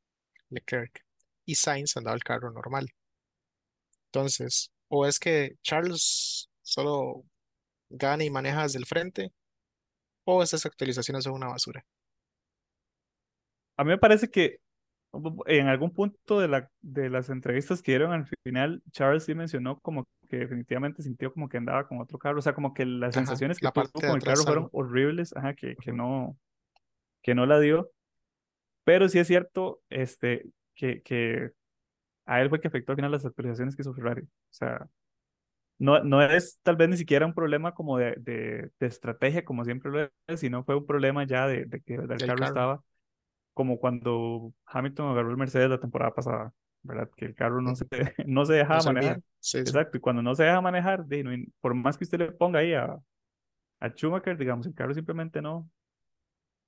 [0.50, 1.06] Leclerc
[1.46, 2.90] y Sainz andaba el carro normal.
[4.08, 7.24] Entonces, o es que Charles solo
[7.90, 9.32] gana y maneja desde el frente,
[10.26, 11.86] o esas actualizaciones son una basura.
[13.78, 14.60] A mí me parece que
[15.45, 19.80] en algún punto de, la, de las entrevistas que dieron al final, Charles sí mencionó
[19.80, 23.15] como que definitivamente sintió como que andaba con otro carro, o sea, como que las
[23.15, 26.38] Ajá, sensaciones que la tuvo con el carro fueron horribles, ajá, que, que no,
[27.21, 27.91] que no la dio.
[28.84, 30.45] Pero sí es cierto este,
[30.76, 31.52] que, que
[32.26, 34.23] a él fue que afectó al final las actualizaciones que hizo Ferrari.
[34.23, 34.88] O sea,
[35.80, 39.65] no, no es tal vez ni siquiera un problema como de, de, de estrategia, como
[39.65, 42.45] siempre lo es, sino fue un problema ya de, de que el carro.
[42.45, 42.84] estaba
[43.54, 47.10] como cuando Hamilton agarró el Mercedes la temporada pasada, ¿verdad?
[47.16, 47.86] Que el carro no se,
[48.28, 48.94] no se No servía.
[48.94, 49.22] manejar.
[49.39, 49.70] Sí, sí.
[49.70, 51.06] Exacto, y cuando no se deja manejar,
[51.62, 52.98] por más que usted le ponga ahí a,
[53.82, 55.70] a Schumacher, digamos, el carro simplemente no,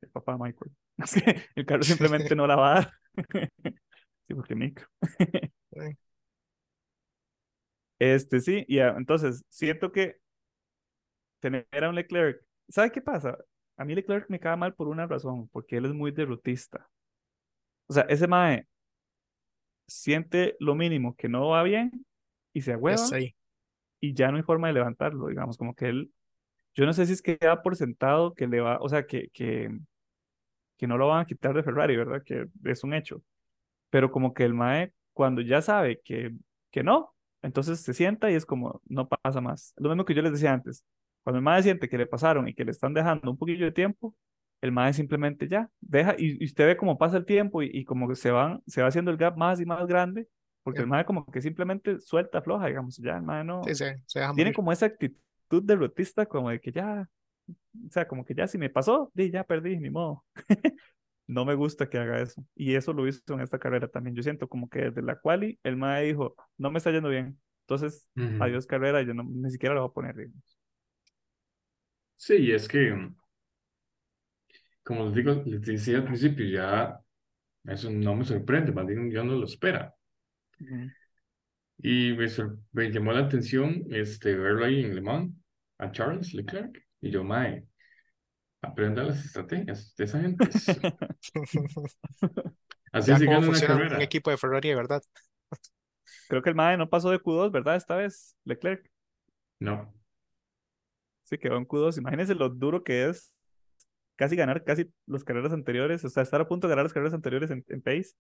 [0.02, 2.93] el papá de Michael, es que el carro simplemente no la va a dar.
[4.28, 4.88] Sí, porque micro.
[5.71, 5.98] Sí.
[8.00, 10.17] Este, sí, y entonces siento que
[11.39, 13.38] tener a un Leclerc, ¿sabe qué pasa?
[13.77, 16.89] A mí Leclerc me cae mal por una razón, porque él es muy derrotista.
[17.88, 18.67] O sea, ese mae
[19.88, 22.05] siente lo mínimo que no va bien
[22.53, 22.97] y se agüeva
[23.99, 26.11] y ya no hay forma de levantarlo, digamos, como que él,
[26.75, 29.29] yo no sé si es que da por sentado que le va, o sea, que,
[29.29, 29.71] que,
[30.77, 32.21] que no lo van a quitar de Ferrari, ¿verdad?
[32.23, 33.23] Que es un hecho.
[33.89, 36.33] Pero como que el mae, cuando ya sabe que,
[36.71, 39.73] que no, entonces se sienta y es como, no pasa más.
[39.77, 40.83] Lo mismo que yo les decía antes,
[41.25, 43.73] cuando el mae siente que le pasaron y que le están dejando un poquillo de
[43.73, 44.15] tiempo,
[44.61, 47.85] el mae simplemente ya deja y, y usted ve cómo pasa el tiempo y, y
[47.85, 50.29] como que se van, se va haciendo el gap más y más grande,
[50.63, 50.89] porque el Ya.
[50.89, 54.33] mae como que simplemente suelta, floja, digamos, ya el mae no, Sí, se, se deja
[54.33, 57.09] tiene como esa actitud derrotista como de que ya,
[57.88, 60.25] o sea, como que ya si me pasó, di, ya perdí, ni modo.
[61.27, 62.43] No me gusta que haga eso.
[62.55, 64.15] Y eso lo hizo en esta carrera también.
[64.15, 67.39] Yo siento como que desde la quali el mae dijo, no me está yendo bien.
[67.61, 68.25] Entonces, Ujú.
[68.38, 70.59] adiós carrera, yo no, ni siquiera lo voy a poner, digamos.
[72.17, 73.15] Sí, y es que, mm,
[74.84, 76.99] como les digo, les decía al principio, ya
[77.65, 79.95] eso no me sorprende, más bien yo no lo espera.
[81.78, 85.34] Y me, sor- me llamó la atención este, verlo ahí en Le Mans,
[85.78, 86.84] a Charles Leclerc.
[87.01, 87.65] Y yo, mae,
[88.62, 90.49] aprenda las estrategias de esa gente.
[92.91, 94.01] Así Ya se cómo gana una funciona un carrera.
[94.01, 95.01] equipo de Ferrari, de verdad.
[96.28, 97.75] Creo que el mae no pasó de Q2, ¿verdad?
[97.75, 98.89] Esta vez, Leclerc.
[99.60, 99.93] No,
[101.25, 101.97] Sí, quedó en Q2.
[101.99, 103.33] Imagínense lo duro que es
[104.15, 107.13] casi ganar casi las carreras anteriores, o sea, estar a punto de ganar las carreras
[107.13, 108.13] anteriores en, en pace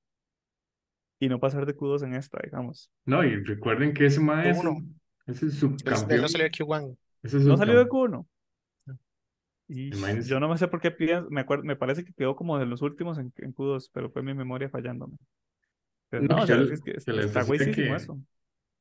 [1.19, 2.91] y no pasar de Q2 en esta, digamos.
[3.05, 4.77] no, y recuerden que ese mae es el, Uno.
[5.27, 6.21] es el Él, él subcampeón.
[6.21, 6.97] no salió de Q1.
[7.23, 8.23] Es el No salió de subcampeón.
[8.23, 8.27] Q1.
[9.67, 12.59] Y yo no me sé por qué pienso, me acuerdo, me parece que quedó como
[12.59, 15.17] de los últimos en, en Q2, pero fue mi memoria fallándome.
[16.09, 18.19] Pero No, no, o que sea, yo- es que que les está güeyísimo que- eso.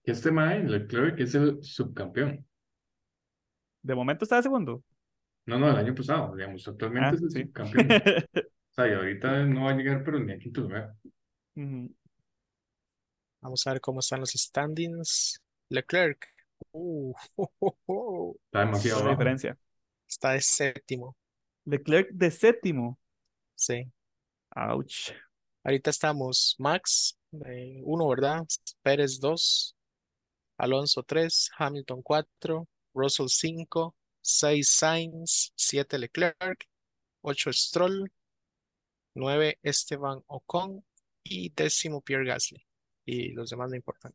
[0.03, 2.45] Que este mae, Leclerc, es el subcampeón.
[3.85, 4.83] De momento está de segundo.
[5.47, 7.43] No, no, el año pasado, digamos, actualmente Ah, es el sí.
[7.45, 7.89] subcampeón.
[8.77, 10.97] O sea, y ahorita no va a llegar, pero ni a quinto lugar.
[13.41, 15.41] Vamos a ver cómo están los standings.
[15.69, 16.27] Leclerc.
[16.73, 17.13] Uh,
[18.47, 19.57] Está demasiado diferencia.
[20.09, 21.17] está de séptimo.
[21.67, 22.99] Leclerc de séptimo.
[23.55, 23.85] Sí.
[24.57, 25.13] Ouch.
[25.63, 27.17] Ahorita estamos Max,
[27.47, 28.45] eh, uno, ¿verdad?
[28.83, 29.77] Pérez, dos.
[30.59, 31.51] Alonso, tres.
[31.59, 32.67] Hamilton, cuatro.
[32.95, 33.95] Russell, cinco.
[34.23, 35.53] Seis, Sainz.
[35.57, 36.67] Siete, Leclerc.
[37.23, 38.11] Ocho, Stroll.
[39.15, 40.85] Nueve, Esteban Ocon.
[41.25, 42.65] Y décimo, Pierre Gasly.
[43.07, 44.15] Y los demás no importan.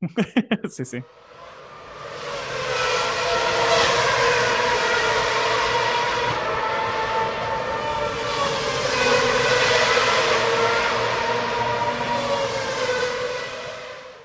[0.70, 0.98] Sí, sí.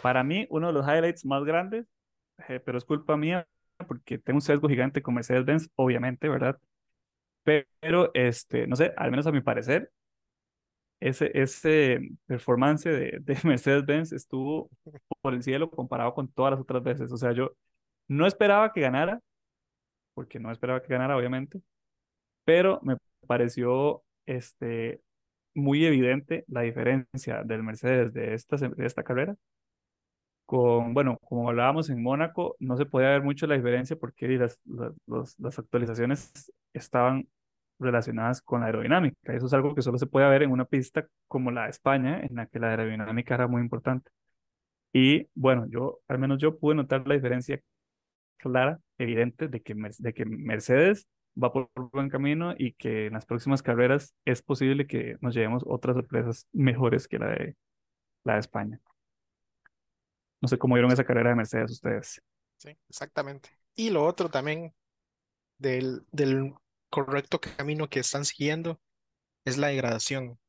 [0.02, 1.86] Para mí, uno de los highlights más grandes,
[2.48, 3.48] eh, pero es culpa mía
[3.88, 6.58] porque tengo un sesgo gigante con Mercedes-Benz, obviamente, ¿verdad?
[7.44, 9.92] Pero, este, no sé, al menos a mi parecer,
[11.00, 14.70] ese, ese performance de, de Mercedes-Benz estuvo
[15.22, 17.12] por el cielo comparado con todas las otras veces.
[17.12, 17.54] O sea, yo
[18.08, 19.22] no esperaba que ganara,
[20.14, 21.62] porque no esperaba que ganara, obviamente,
[22.46, 22.98] pero me
[23.28, 25.02] pareció este,
[25.54, 29.36] muy evidente la diferencia del Mercedes de esta, de esta carrera.
[30.52, 34.60] Bueno, como hablábamos en Mónaco, no se podía ver mucho la diferencia porque las,
[35.06, 37.28] las, las actualizaciones estaban
[37.80, 39.34] relacionadas con la aerodinámica.
[39.34, 42.20] Eso es algo que solo se puede ver en una pista como la de España,
[42.22, 44.12] en la que la aerodinámica era muy importante.
[44.94, 47.62] Y bueno, yo, al menos yo pude notar la diferencia
[48.38, 51.08] clara, evidente, de que, de que Mercedes
[51.42, 55.64] va por buen camino y que en las próximas carreras es posible que nos llevemos
[55.68, 57.56] otras sorpresas mejores que la de,
[58.24, 58.82] la de España.
[60.42, 62.22] No sé cómo vieron esa carrera de Mercedes ustedes.
[62.58, 63.50] Sí, exactamente.
[63.76, 64.74] Y lo otro también
[65.60, 66.54] del, del
[66.90, 68.82] correcto camino que están siguiendo
[69.46, 70.40] es la degradación.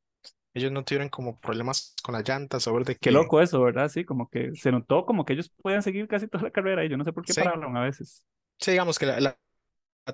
[0.53, 3.61] Ellos no tuvieron como problemas con las llantas o ver de Qué que loco eso,
[3.61, 3.89] ¿verdad?
[3.89, 6.89] Sí, como que se notó como que ellos podían seguir casi toda la carrera y
[6.89, 7.41] yo no sé por qué Sí.
[7.43, 8.23] pararon a veces.
[8.59, 9.37] Sí, digamos que la, la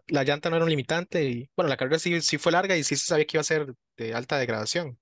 [0.07, 2.83] la llanta no era un limitante y bueno, la carrera sí, sí fue larga y
[2.83, 4.99] sí se sabía que iba a ser de alta degradación,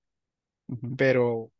[0.96, 1.52] pero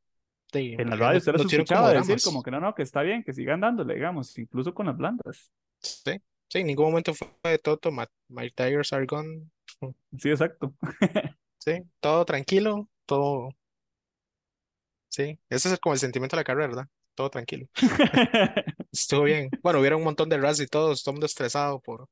[0.52, 3.22] en la radio no, usted los escuchaba decir como que no, no, que está bien,
[3.22, 5.50] que sigan dándole, digamos, incluso con las blandas.
[5.80, 9.50] Sí, sí, en ningún momento fue de Toto, my, my tires are gone.
[10.18, 10.74] Sí, exacto.
[11.58, 13.48] Sí, todo tranquilo, todo,
[15.08, 16.86] sí, ese es como el sentimiento de la carrera, ¿verdad?
[17.14, 17.66] Todo tranquilo.
[18.92, 19.48] Estuvo bien.
[19.62, 22.08] Bueno, hubiera un montón de ras y todos, todo el mundo estresado por,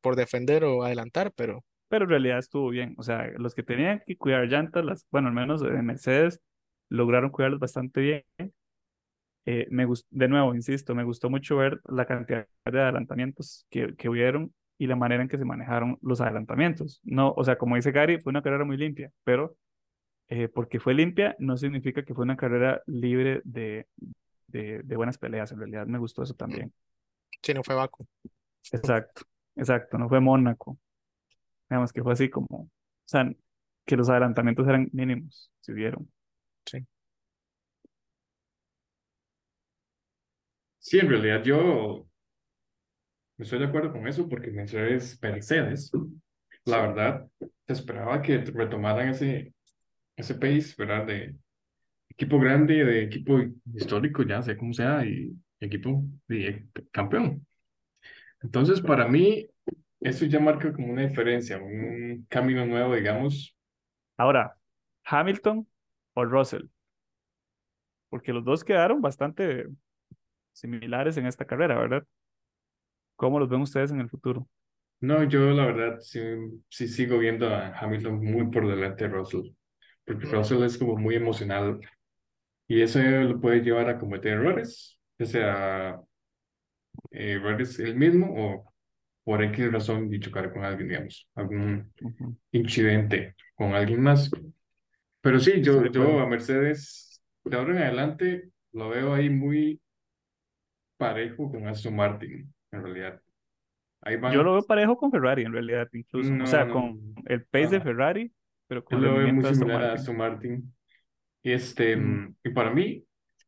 [0.00, 2.94] por defender o adelantar, pero Pero en realidad estuvo bien.
[2.98, 6.40] O sea, los que tenían que cuidar llantas, las, bueno, al menos de Mercedes,
[6.88, 8.24] lograron cuidarlas bastante bien.
[9.46, 14.08] Eh, me de nuevo, insisto, me gustó mucho ver la cantidad de adelantamientos que, que
[14.08, 17.00] hubieron y la manera en que se manejaron los adelantamientos.
[17.02, 19.56] No, o sea, como dice Gary, fue una carrera muy limpia, pero
[20.28, 23.86] eh, porque fue limpia no significa que fue una carrera libre de,
[24.48, 25.50] de, de buenas peleas.
[25.52, 26.72] En realidad me gustó eso también.
[27.42, 28.06] sí, no fue Baku.
[28.72, 29.22] Exacto,
[29.56, 30.78] exacto, no fue Mónaco.
[31.70, 32.70] Digamos que fue así como, o
[33.06, 33.30] sea,
[33.86, 36.10] que los adelantamientos eran mínimos, si hubieron.
[40.88, 42.06] Sí, en realidad yo
[43.36, 45.92] estoy de acuerdo con eso porque Mercedes, Mercedes,
[46.64, 47.28] la verdad,
[47.66, 49.52] se esperaba que retomaran ese,
[50.16, 51.04] ese pace, ¿verdad?
[51.04, 51.36] De
[52.08, 53.38] equipo grande, de equipo
[53.74, 57.46] histórico, ya sea como sea, y equipo de campeón.
[58.40, 59.46] Entonces, para mí,
[60.00, 63.54] eso ya marca como una diferencia, un camino nuevo, digamos.
[64.16, 64.56] Ahora,
[65.04, 65.68] Hamilton
[66.14, 66.64] o Russell,
[68.08, 69.66] porque los dos quedaron bastante
[70.60, 72.04] similares en esta carrera, ¿verdad?
[73.16, 74.48] ¿Cómo los ven ustedes en el futuro?
[75.00, 76.18] No, yo la verdad sí,
[76.68, 79.52] sí sigo viendo a Hamilton muy por delante de Russell,
[80.04, 81.80] porque Mm, Russell es como muy emocional
[82.68, 86.02] y eso lo puede llevar a cometer errores, ya sea
[87.10, 88.74] eh, errores él mismo o
[89.24, 94.30] por X razón y chocar con alguien, digamos, algún Ujú, incidente con alguien más.
[95.20, 99.80] Pero sí, yo, yo a Mercedes de ahora en adelante lo veo ahí muy
[100.98, 103.22] parejo con Aston Martin, en realidad.
[104.02, 106.32] Ahí Yo lo veo parejo con Ferrari, en realidad, incluso.
[106.42, 108.32] O sea, no, con el pace de Ferrari,
[108.66, 110.00] pero yo con lo veo muy de Aston similar a Martin.
[110.00, 110.74] Aston Martin.
[111.42, 113.04] Y este, mm, y para mí,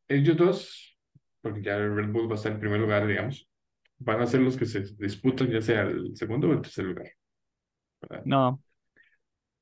[0.09, 0.99] ellos dos,
[1.41, 3.49] porque ya el Red Bull va a estar en primer lugar, digamos,
[3.99, 7.13] van a ser los que se disputan ya sea el segundo o el tercer lugar,
[8.01, 8.23] ¿verdad?
[8.25, 8.63] No,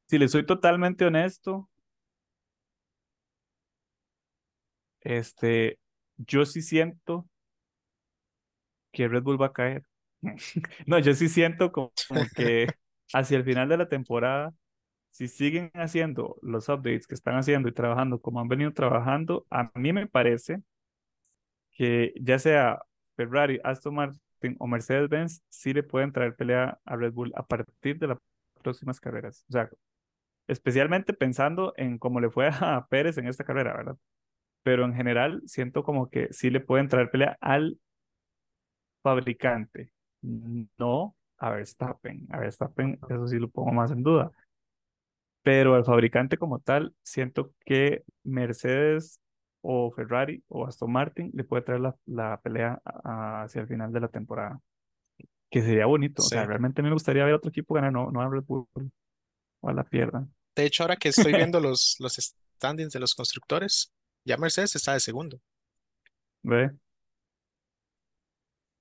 [0.06, 1.68] si le soy totalmente honesto,
[5.00, 5.78] este,
[6.16, 7.28] yo sí siento
[8.92, 9.84] que Red Bull va a caer.
[10.86, 12.68] No, yo sí siento como, como que
[13.12, 14.54] hacia el final de la temporada,
[15.10, 19.70] si siguen haciendo los updates que están haciendo y trabajando como han venido trabajando, a
[19.74, 20.62] mí me parece
[21.72, 22.80] que ya sea
[23.16, 27.98] Ferrari, Aston Martin o Mercedes-Benz, sí le pueden traer pelea a Red Bull a partir
[27.98, 28.18] de las
[28.62, 29.44] próximas carreras.
[29.48, 29.70] O sea,
[30.48, 33.96] especialmente pensando en cómo le fue a Pérez en esta carrera, ¿verdad?
[34.62, 37.78] Pero en general siento como que sí le pueden traer pelea al
[39.08, 39.92] fabricante,
[40.22, 42.26] no a Verstappen.
[42.30, 44.30] A Verstappen, eso sí lo pongo más en duda.
[45.42, 49.20] Pero al fabricante como tal, siento que Mercedes
[49.62, 54.00] o Ferrari o Aston Martin le puede traer la, la pelea hacia el final de
[54.00, 54.60] la temporada,
[55.50, 56.22] que sería bonito.
[56.22, 58.66] O sea, realmente me gustaría ver a otro equipo ganar, no, no a Red Bull,
[59.60, 60.32] o a la pierdan.
[60.54, 63.92] De hecho, ahora que estoy viendo los, los standings de los constructores,
[64.24, 65.40] ya Mercedes está de segundo.
[66.42, 66.72] ¿Ve?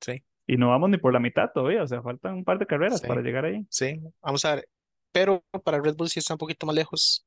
[0.02, 2.66] Sí, Y no vamos ni por la mitad todavía, o sea, faltan un par de
[2.66, 3.66] carreras sí, para llegar ahí.
[3.70, 4.00] sí.
[4.22, 4.70] Vamos a ver.
[5.12, 7.26] Pero para Red Bull sí está un poquito más lejos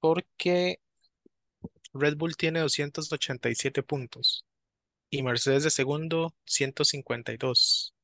[0.00, 0.78] porque
[1.94, 4.44] Red Bull tiene 287 puntos
[5.10, 7.94] y Mercedes de segundo 152.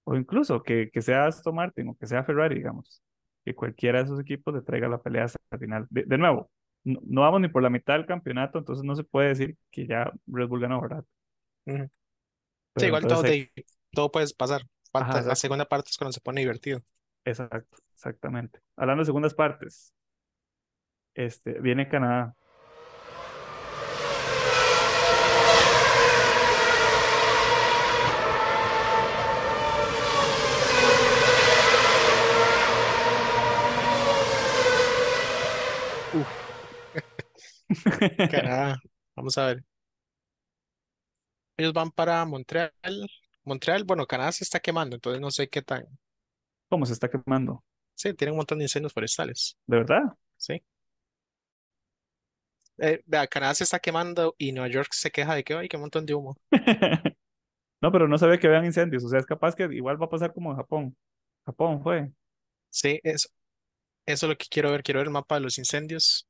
[0.05, 3.03] o incluso que, que sea Aston Martin o que sea Ferrari, digamos,
[3.45, 5.86] que cualquiera de esos equipos le traiga la pelea hasta el final.
[5.90, 6.51] De, de nuevo,
[6.84, 9.86] no, no vamos ni por la mitad del campeonato, entonces no se puede decir que
[9.86, 11.05] ya Red Bull ganó, ¿verdad?
[11.66, 11.90] Ujú.
[12.76, 13.24] Sí, Pero igual todo,
[13.92, 14.62] todo puede pasar.
[14.97, 16.82] ajá, la segunda parte es cuando se pone divertido.
[17.24, 18.61] exacto, exactamente.
[18.76, 19.92] Hablando de segundas partes,
[21.14, 22.34] este, viene Canadá.
[38.31, 38.79] Canadá,
[39.17, 39.65] vamos a ver.
[41.57, 42.73] ellos van para Montreal.
[43.45, 45.87] Montreal, bueno, Canadá se está quemando, entonces no sé qué tan.
[46.69, 47.62] ¿Cómo se está quemando?
[47.95, 49.57] Sí, tienen un montón de incendios forestales.
[49.67, 50.03] ¿De verdad?
[50.37, 50.62] Sí.
[52.79, 55.77] Eh, vea, Canadá se está quemando y Nueva York se queja de que hay que
[55.77, 56.37] un montón de humo.
[57.81, 59.05] No, pero no se ve que vean incendios.
[59.05, 60.97] O sea, es capaz que igual va a pasar como en Japón.
[61.45, 62.11] Japón fue.
[62.71, 63.29] Sí, eso,
[64.07, 64.83] eso es lo que quiero ver.
[64.83, 66.29] Quiero ver el mapa de los incendios.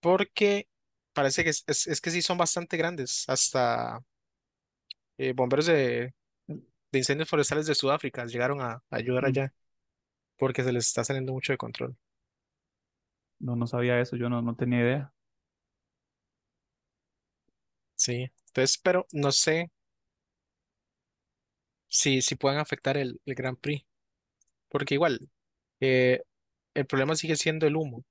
[0.00, 0.68] Porque
[1.12, 3.24] parece que es, es- es que sí son bastante grandes.
[3.28, 4.00] Hasta
[5.18, 6.14] eh, bomberos de,
[6.92, 9.52] de incendios forestales de Sudáfrica llegaron a, a ayudar Mm, allá
[10.38, 11.96] porque se les está saliendo mucho de control.
[13.38, 14.16] No, no sabía eso.
[14.16, 15.12] Yo no, no tenía idea.
[17.94, 18.30] Sí.
[18.48, 19.70] Entonces, pero no sé
[21.88, 23.84] si, si pueden afectar el, el Grand Prix.
[24.70, 25.30] Porque igual,
[25.80, 26.22] eh,
[26.74, 28.04] el problema sigue siendo el humo.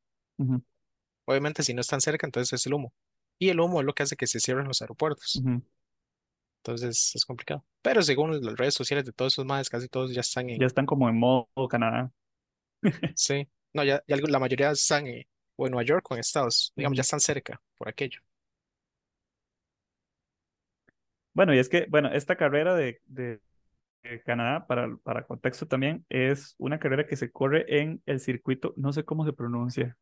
[1.26, 2.94] Obviamente, si no están cerca, entonces es el humo.
[3.40, 5.44] Y el humo es lo que hace que se cierren los aeropuertos.
[5.44, 5.62] ujú.
[6.64, 7.64] Entonces es complicado.
[7.82, 10.68] Pero según las redes sociales de todos esos más, casi todos ya están Ya en.
[10.68, 12.12] están como en modo Canadá.
[13.16, 13.48] Sí.
[13.74, 16.74] No, ya, ya algo- la mayoría están en, o en Nueva York o en Estados.
[16.76, 17.02] Digamos, ya Ujú.
[17.02, 18.20] están cerca por aquello.
[21.34, 23.42] Bueno, y es que, bueno, esta carrera de, de-
[24.04, 28.74] de Canadá, para, para contexto también, es una carrera que se corre en el circuito,
[28.78, 29.98] no sé cómo se pronuncia,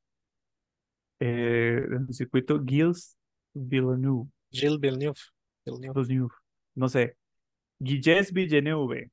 [1.19, 3.17] eh, en el circuito Gilles
[3.53, 5.19] Villeneuve, Gilles Villeneuve.
[5.65, 6.33] Villeneuve.
[6.75, 7.15] No sé,
[7.79, 9.11] Gilles Villeneuve.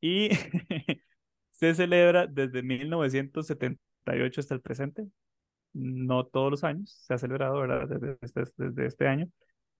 [0.00, 0.30] Y
[1.50, 5.06] se celebra desde 1978 hasta el presente.
[5.72, 7.88] No todos los años se ha celebrado, ¿verdad?
[7.88, 9.30] Desde este, desde este año.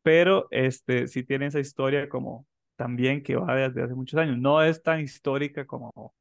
[0.03, 2.47] Pero este, sí tiene esa historia como
[2.77, 4.39] también que va desde hace muchos años.
[4.39, 6.15] No es tan histórica como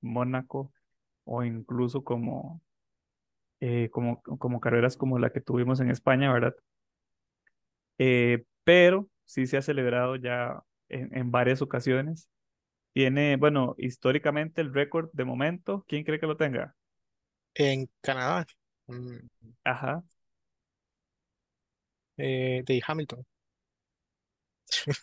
[0.00, 0.72] Mónaco
[1.24, 2.62] o incluso como,
[3.60, 6.54] eh, como, como carreras como la que tuvimos en España, ¿verdad?
[7.98, 12.28] Eh, pero sí se ha celebrado ya en, en varias ocasiones.
[12.94, 16.76] Tiene, bueno, históricamente el récord de momento, ¿quién cree que lo tenga?
[17.54, 18.44] En Canadá.
[18.88, 19.18] mm,
[19.64, 20.02] Ajá,
[22.16, 23.26] eh, de Hamilton.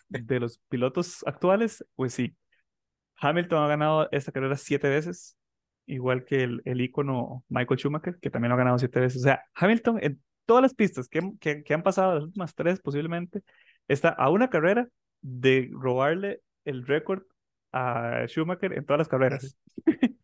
[0.08, 2.36] de los pilotos actuales, pues sí.
[3.18, 5.37] Hamilton ha ganado esta carrera siete veces,
[5.88, 9.22] igual que el, el ícono Michael Schumacher, que también lo ha ganado siete veces.
[9.22, 12.80] O sea, Hamilton en todas las pistas que, que, que han pasado, las últimas tres
[12.80, 13.42] posiblemente,
[13.88, 14.88] está a una carrera
[15.20, 17.22] de robarle el récord
[17.72, 19.56] a Schumacher en todas las carreras.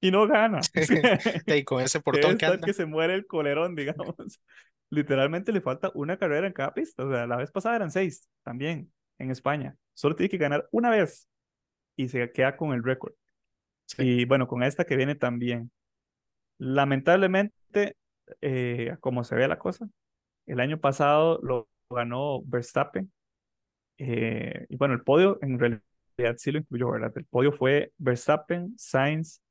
[0.00, 0.60] Y no gana.
[1.46, 2.64] Y con ese portón que anda.
[2.64, 4.14] que se muere el colerón, digamos.
[4.90, 7.04] Literalmente le falta una carrera en cada pista.
[7.04, 9.76] O sea, la vez pasada eran seis también en España.
[9.94, 11.28] Solo tiene que ganar una vez
[11.96, 13.14] y se queda con el récord.
[13.98, 15.70] Y bueno, con esta que viene también.
[16.58, 17.96] Lamentablemente,
[18.42, 19.88] eh, como se ve la cosa,
[20.46, 23.12] el año pasado lo ganó Verstappen.
[23.98, 25.82] eh, y bueno, el podio en realidad
[26.38, 27.12] sí lo incluyó, ¿verdad?
[27.16, 29.42] El podio fue Verstappen, Sainz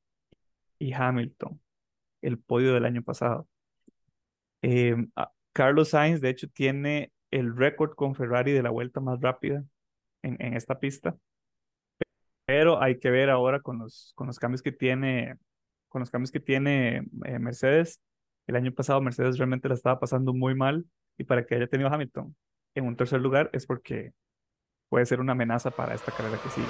[0.80, 1.62] y Hamilton.
[2.22, 3.48] El podio del año pasado.
[4.62, 9.22] Eh, a- Carlos Sainz, de hecho, tiene el récord con Ferrari de la vuelta más
[9.22, 9.64] rápida
[10.24, 11.18] en, en esta pista.
[12.46, 15.38] Pero hay que ver ahora con los, con los cambios que tiene,
[15.88, 18.02] con los cambios que tiene eh, Mercedes.
[18.48, 20.86] El año pasado Mercedes realmente la estaba pasando muy mal
[21.18, 22.36] y para que haya tenido Hamilton
[22.76, 24.14] en un tercer lugar es porque
[24.90, 26.68] puede ser una amenaza para esta carrera que sigue.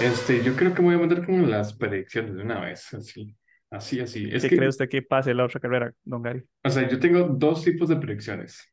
[0.00, 3.36] Este, yo creo que voy a mandar como las predicciones de una vez, así,
[3.70, 4.28] así, así.
[4.32, 6.44] Es ¿Qué que, cree usted que pase la otra carrera, don Gary?
[6.64, 8.68] o sea, yo tengo dos tipos de predicciones.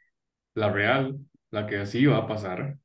[0.56, 1.20] La real,
[1.52, 2.78] la que así va a pasar,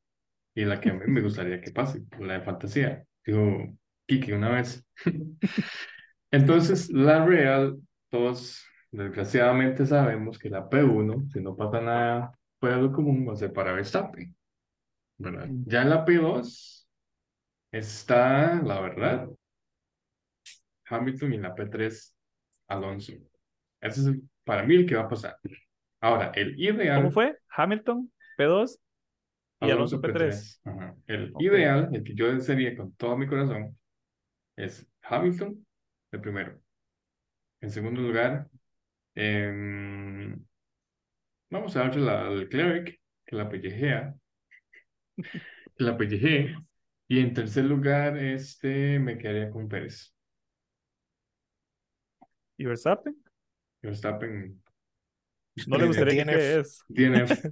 [0.54, 3.04] y la que a mí me gustaría que pase, la de fantasía.
[3.24, 4.84] Digo, Kiki, una vez.
[6.30, 12.82] Entonces, la real, todos desgraciadamente sabemos que la P1, si no pasa nada fuera de
[12.82, 14.34] lo común, va a ser para Verstappen,
[15.18, 15.46] ¿verdad?
[15.46, 15.64] Mm.
[15.66, 16.88] Ya en la P2
[17.72, 19.28] está, la verdad,
[20.90, 22.16] Hamilton y en la P3,
[22.68, 23.12] Alonso.
[23.80, 25.36] Ese es el- para mí el que va a pasar.
[26.00, 27.38] Ahora, el ¿Cómo ideal, fue?
[27.48, 28.78] Hamilton, P2
[29.60, 30.60] y Alonso Alonso P3.
[30.60, 30.60] P3.
[30.64, 30.96] Ajá.
[31.06, 33.78] El ideal, el que yo desearía con todo mi corazón,
[34.56, 35.66] es Hamilton,
[36.12, 36.60] el primero.
[37.60, 38.48] En segundo lugar,
[39.14, 40.42] em,
[41.50, 44.14] vamos a darle al Leclerc, que la pellejea,
[45.16, 45.18] que
[45.84, 46.56] la pellejee.
[47.08, 50.14] Y en tercer lugar, este, me quedaría con Pérez.
[52.60, 53.16] ¿Y Verstappen?
[53.82, 54.58] Verstappen,
[55.64, 56.84] ¿No le gustaría que quede eso?
[56.88, 57.50] DNF.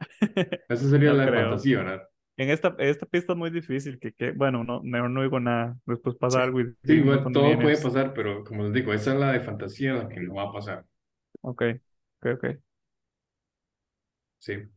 [0.68, 1.34] Esa sería No la de creo.
[1.34, 2.08] fantasía, ¿verdad?
[2.38, 5.78] en esta, esta pista es muy difícil, que, que bueno, no, mejor no digo nada,
[5.86, 6.44] después pasa Sí.
[6.44, 9.40] algo y Sí, igual todo puede pasar, pero como les digo, esa es la de
[9.40, 10.86] fantasía la que no va a pasar.
[11.42, 11.62] Ok,
[12.20, 12.60] ok, ok.
[14.38, 14.68] Sí.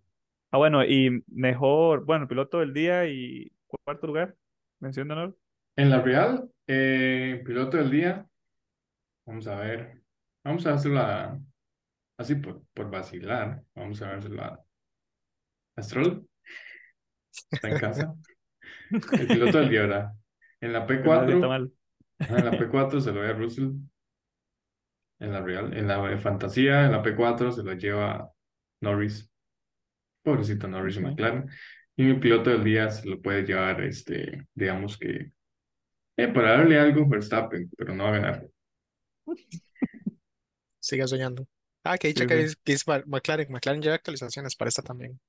[0.51, 3.51] Ah, bueno, y mejor, bueno, piloto del día y
[3.85, 4.35] cuarto lugar,
[4.79, 5.37] mención de honor.
[5.75, 8.27] En la Real, eh, piloto del día,
[9.31, 10.03] vamos a ver,
[10.43, 11.39] vamos a hacerla
[12.17, 14.59] así por, por vacilar, vamos a la
[15.77, 16.27] Astrol,
[17.49, 18.13] está en casa,
[19.15, 20.11] el piloto del día, ¿verdad?
[20.59, 21.71] En la Que no se sienta P4, mal.
[22.19, 23.71] ajá, en la P4 se lo voy a Russell,
[25.19, 28.29] en la Real, en la fantasía, en la P4 se lo lleva
[28.81, 29.31] Norris,
[30.23, 31.05] pobrecito Norris Ok.
[31.05, 31.49] McLaren,
[31.95, 35.31] y mi piloto del día se lo puede llevar, este, digamos que,
[36.17, 38.47] eh, para darle algo Verstappen, pero no va a ganar.
[40.79, 41.47] Siga soñando.
[41.83, 42.55] Ah, que dicha Sí, que sí.
[42.63, 43.51] que Ma- McLaren.
[43.51, 45.19] McLaren lleva actualizaciones para esta también.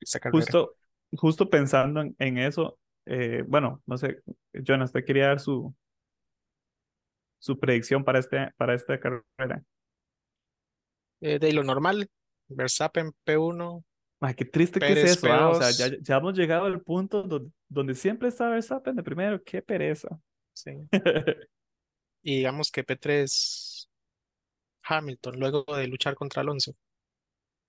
[0.00, 0.30] Esta.
[0.30, 0.76] Justo,
[1.16, 4.18] justo pensando en, en eso, eh, bueno, no sé,
[4.52, 5.74] Jonas, usted quería dar su,
[7.38, 9.62] su predicción para, este, para esta carrera.
[11.20, 12.08] Eh, de lo normal,
[12.48, 13.84] Verstappen P1,
[14.20, 16.02] Ay, qué triste que es eso, ah, O sea, ya, P2.
[16.02, 19.42] ya hemos llegado al punto donde, donde siempre está Verstappen de primero.
[19.42, 20.08] Qué pereza.
[20.52, 20.70] Sí.
[22.24, 23.88] Y digamos que P3
[24.84, 26.74] Hamilton, luego de luchar contra Alonso.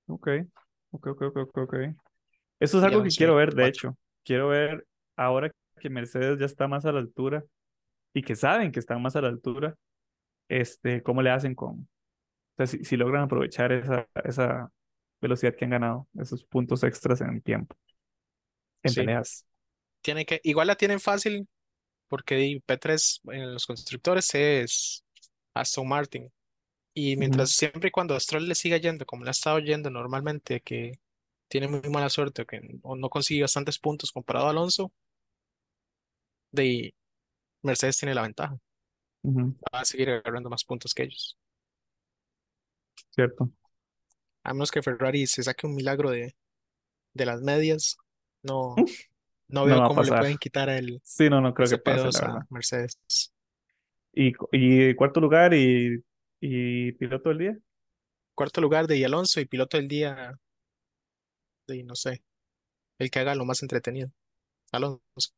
[0.08, 0.28] Ok,
[0.92, 1.74] ok, ok, ok, ok.
[2.60, 3.70] Eso es algo que quiero ver, de 4.
[3.70, 3.98] hecho.
[4.24, 7.44] Quiero ver ahora que Mercedes ya está más a la altura
[8.14, 9.76] y que saben que están más a la altura,
[10.50, 11.88] este, cómo le hacen con, o
[12.58, 14.72] sea, si, si logran aprovechar esa, esa
[15.22, 17.76] velocidad que han ganado, esos puntos extras en el tiempo,
[18.84, 19.02] en Sí.
[19.02, 19.46] peleas.
[20.02, 21.48] Tiene que, igual la tienen fácil
[22.08, 25.04] porque di- P3 en los constructores es
[25.54, 26.32] Aston Martin.
[26.94, 30.62] Y mientras siempre y cuando Stroll le siga yendo como le ha estado yendo normalmente,
[30.62, 31.00] que
[31.50, 34.92] tiene muy mala suerte o que o no consigue bastantes puntos comparado a Alonso,
[36.52, 36.94] de
[37.64, 38.60] Mercedes tiene la ventaja.
[39.74, 41.38] Va a seguir agarrando más puntos que ellos.
[43.10, 43.52] cierto.
[44.44, 46.36] A menos que Ferrari se saque un milagro de,
[47.14, 47.98] de las medias,
[48.44, 48.76] no,
[49.48, 52.20] no veo cómo le pueden quitar el Sí, no, no creo que pase, P2 la
[52.20, 52.48] a verdad.
[52.50, 53.34] Mercedes.
[54.14, 56.04] Y, y cuarto lugar y,
[56.40, 57.58] y piloto del día.
[58.34, 60.38] Cuarto lugar de Alonso y piloto del día
[61.68, 62.24] de, no sé,
[63.00, 64.10] el que haga lo más entretenido.
[64.72, 65.32] Alonso,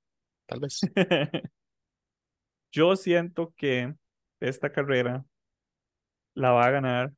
[0.46, 0.82] tal vez.
[2.72, 3.96] Yo siento que
[4.40, 5.26] esta carrera
[6.34, 7.14] la va a ganar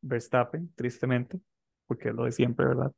[0.00, 1.40] Verstappen, tristemente,
[1.86, 2.92] porque es lo de siempre, ¿verdad?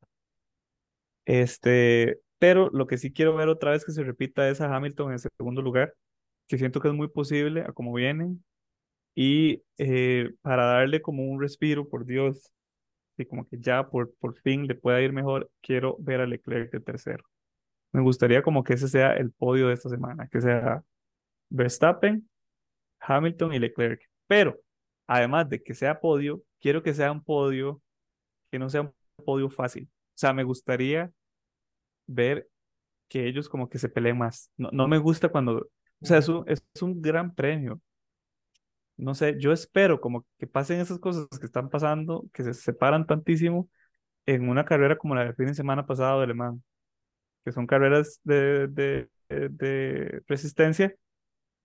[1.25, 5.13] Este, pero lo que sí quiero ver otra vez que se repita es a Hamilton
[5.13, 5.93] en segundo lugar,
[6.47, 8.43] que siento que es muy posible a como vienen,
[9.15, 12.53] y eh, para darle como un respiro, por Dios,
[13.17, 16.71] y como que ya por, por fin le pueda ir mejor, quiero ver a Leclerc
[16.71, 17.23] de tercero.
[17.93, 20.83] Me gustaría como que ese sea el podio de esta semana, que sea
[21.49, 22.29] Verstappen,
[22.99, 24.01] Hamilton y Leclerc.
[24.27, 24.59] Pero
[25.07, 27.81] además de que sea podio, quiero que sea un podio
[28.51, 28.93] que no sea un
[29.25, 29.85] podio fácil.
[29.85, 31.11] O sea, me gustaría
[32.07, 32.49] ver
[33.09, 34.51] que ellos como que se peleen más.
[34.57, 35.69] No, no me gusta cuando,
[36.01, 37.81] o sea, es un, es un gran premio.
[38.97, 43.05] No sé, yo espero como que pasen esas cosas que están pasando, que se separan
[43.05, 43.69] tantísimo
[44.25, 46.35] en una carrera como la del fin de semana pasado de Le
[47.43, 50.95] que son carreras de, de, de, de resistencia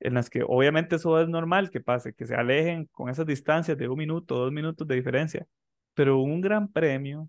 [0.01, 3.79] en las que obviamente eso es normal que pase, que se alejen con esas distancias
[3.79, 5.47] de un minuto, dos minutos de diferencia,
[5.95, 7.29] pero un gran premio,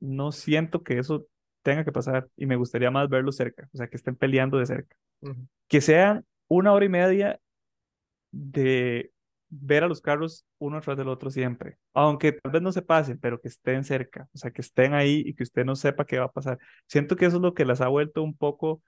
[0.00, 1.26] no siento que eso
[1.62, 4.66] tenga que pasar y me gustaría más verlo cerca, o sea, que estén peleando de
[4.66, 4.96] cerca,
[5.68, 7.40] que sean una hora y media
[8.30, 9.12] de
[9.48, 13.18] ver a los carros uno atrás del otro siempre, aunque tal vez no se pasen,
[13.18, 16.18] pero que estén cerca, o sea, que estén ahí y que usted no sepa qué
[16.18, 16.58] va a pasar.
[16.86, 18.82] Siento que eso es lo que las ha vuelto un poco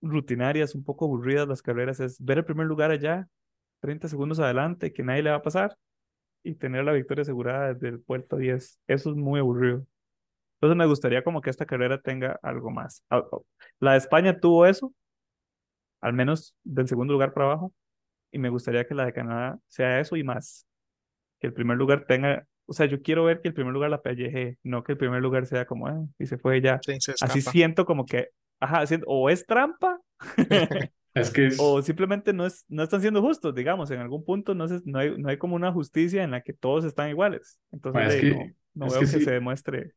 [0.00, 3.28] rutinarias, un poco aburridas las carreras, es ver el primer lugar allá,
[3.80, 5.76] 30 segundos adelante, que nadie le va a pasar
[6.42, 8.78] y tener la victoria asegurada desde el puerto 10.
[8.86, 9.86] Eso es muy aburrido.
[10.60, 13.02] Entonces me gustaría como que esta carrera tenga algo más.
[13.10, 13.46] Ah, oh,
[13.80, 14.92] La de España tuvo eso,
[16.00, 17.72] al menos del segundo lugar para abajo,
[18.32, 20.66] y me gustaría que la de Canadá sea eso y más.
[21.40, 24.02] Que el primer lugar tenga, o sea, yo quiero ver que el primer lugar la
[24.02, 26.80] pelleje, no que el primer lugar sea como, "Ah", y se fue ya.
[26.86, 28.30] Sí, se Así siento como que,
[28.60, 30.00] ajá, siento- o es trampa
[31.14, 34.54] Es que es, o simplemente no, es, no están siendo justos, digamos, en algún punto
[34.54, 37.60] no, se- no, hay, no hay como una justicia en la que todos están iguales.
[37.72, 39.92] Entonces, ma, es que, no, no es veo que que sí, se demuestre.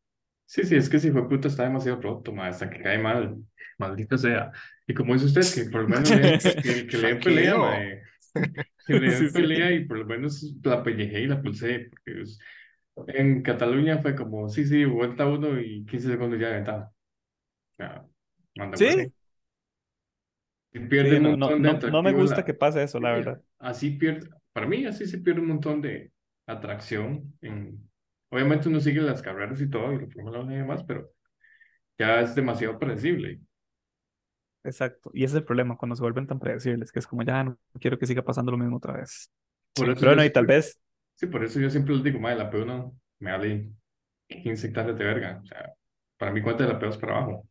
[0.54, 3.38] Sí, sí, es que si fue puta está demasiado roto, ma, hasta que cae mal,
[3.78, 4.52] maldito sea.
[4.88, 7.84] Y como dice usted, que por lo menos le que, que le den pelea, ma,
[7.84, 8.04] eh,
[8.86, 12.40] que le den pelea y por lo menos la pelleje y la pulsé, porque es-
[13.08, 16.92] en Cataluña fue como, sí, sí, vuelta uno y 15 segundos ya de ventaja.
[18.74, 19.14] Sí.
[20.74, 22.46] Sí pierde sí, un no, no, montón de no, no me gusta la...
[22.46, 23.42] que pase eso, la verdad.
[23.60, 26.12] así pierde, para mí así se pierde un montón de
[26.46, 27.36] atracción.
[27.42, 27.90] En...
[28.34, 31.12] Obviamente uno sigue las carreras y todo, y la Fórmula 1 y demás, pero
[32.00, 33.40] ya es demasiado predecible.
[34.64, 35.12] Exacto.
[35.14, 37.60] Y ese es el problema cuando se vuelven tan predecibles, que es como ya no
[37.80, 39.30] quiero que siga pasando lo mismo otra vez.
[39.76, 39.92] Por Sí.
[39.92, 40.80] eso Pero yo bueno, y tal vez,
[41.14, 43.72] sí, por eso yo siempre les digo, madre, la P1 me vale
[44.28, 45.40] 15 hectáreas de verga.
[45.44, 45.72] O sea,
[46.18, 47.48] para mí cuenta de la P2 es para abajo.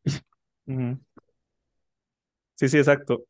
[2.56, 3.24] Sí, sí, exacto.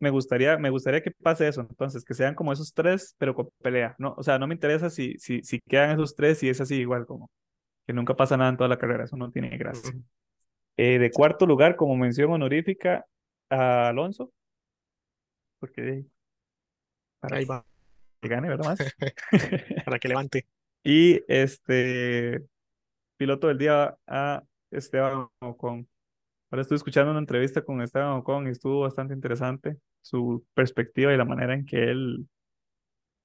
[0.00, 3.50] Me gustaría, me gustaría que pase eso, entonces, que sean como esos tres, pero con
[3.60, 3.96] pelea.
[3.98, 6.76] No, o sea, no me interesa si, si, si quedan esos tres y es así
[6.76, 7.30] igual, como
[7.86, 9.92] que nunca pasa nada en toda la carrera, eso no tiene gracia.
[10.76, 13.06] Eh, de cuarto lugar, como mención honorífica,
[13.50, 14.30] a Alonso,
[15.58, 16.04] porque
[17.20, 17.64] para Ahí va,
[18.20, 18.66] que gane, ¿verdad?
[18.66, 18.78] Más.
[19.84, 20.46] para que levante.
[20.84, 22.44] Y este
[23.16, 25.88] piloto del día a Esteban Ocon.
[26.50, 31.16] Ahora estoy escuchando una entrevista con Esteban Ocon y estuvo bastante interesante su perspectiva y
[31.16, 32.26] la manera en que él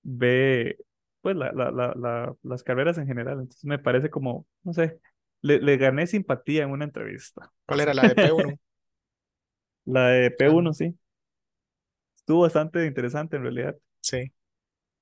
[0.03, 0.77] ve
[1.21, 3.39] pues la, la, la, la- las carreras en general.
[3.39, 4.99] Entonces me parece como, no sé,
[5.41, 7.51] le, le gané simpatía en una entrevista.
[7.65, 8.59] ¿Cuál era la de P1?
[9.85, 10.93] La de Ah, P1, sí.
[12.17, 13.77] Estuvo bastante interesante en realidad.
[14.01, 14.31] sí.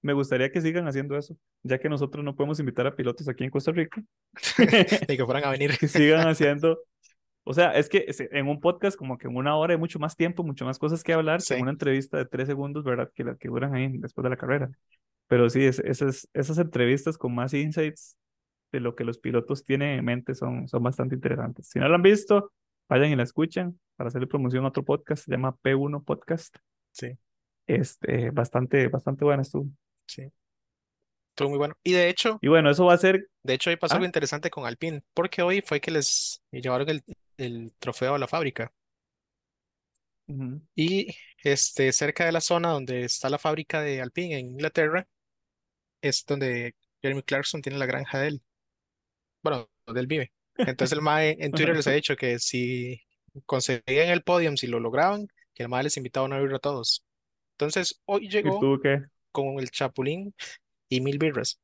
[0.03, 3.43] Me gustaría que sigan haciendo eso, ya que nosotros no podemos invitar a pilotos aquí
[3.43, 4.03] en Costa Rica.
[5.07, 5.72] Ni que fueran a venir.
[5.78, 6.80] que sigan haciendo.
[7.44, 10.16] O sea, es que en un podcast como que en una hora hay mucho más
[10.16, 11.62] tiempo, mucho más cosas que hablar que en Sí.
[11.62, 13.10] una entrevista de tres segundos, ¿verdad?
[13.16, 14.70] Que las que duran ahí después de la carrera.
[15.28, 18.16] Pero sí, es- esas, esas entrevistas con más insights
[18.72, 21.68] de lo que los pilotos tienen en mente son, son bastante interesantes.
[21.68, 22.52] Si no lo han visto,
[22.88, 26.56] vayan y la escuchen para hacerle promoción a otro podcast, se llama P1 Podcast.
[26.92, 27.18] Sí,
[27.68, 29.68] Este, bastante, bastante bueno estuvo.
[30.08, 30.24] sí.
[31.32, 31.76] Estuvo muy bueno.
[31.82, 33.30] Y de hecho, Y bueno, eso va a ser.
[33.44, 36.89] de hecho hoy pasó algo Ah, interesante con Alpine, porque hoy fue que les llevaron
[36.89, 37.02] el,
[37.38, 38.73] el trofeo a la fábrica.
[40.27, 41.07] ujú, Y
[41.43, 45.07] este, cerca de la zona donde está la fábrica de Alpine en Inglaterra,
[46.01, 48.43] es donde Jeremy Clarkson tiene la granja de él.
[49.43, 50.32] Bueno, donde él vive.
[50.65, 53.01] Entonces el MAE en Twitter les ha dicho que si
[53.45, 56.59] conseguían el podium, si lo lograban, que el MAE les invitaba a una birra a
[56.59, 57.03] todos.
[57.53, 58.69] Entonces hoy ¿Y llegó
[59.32, 60.36] con el chapulín
[60.89, 61.59] y mil birras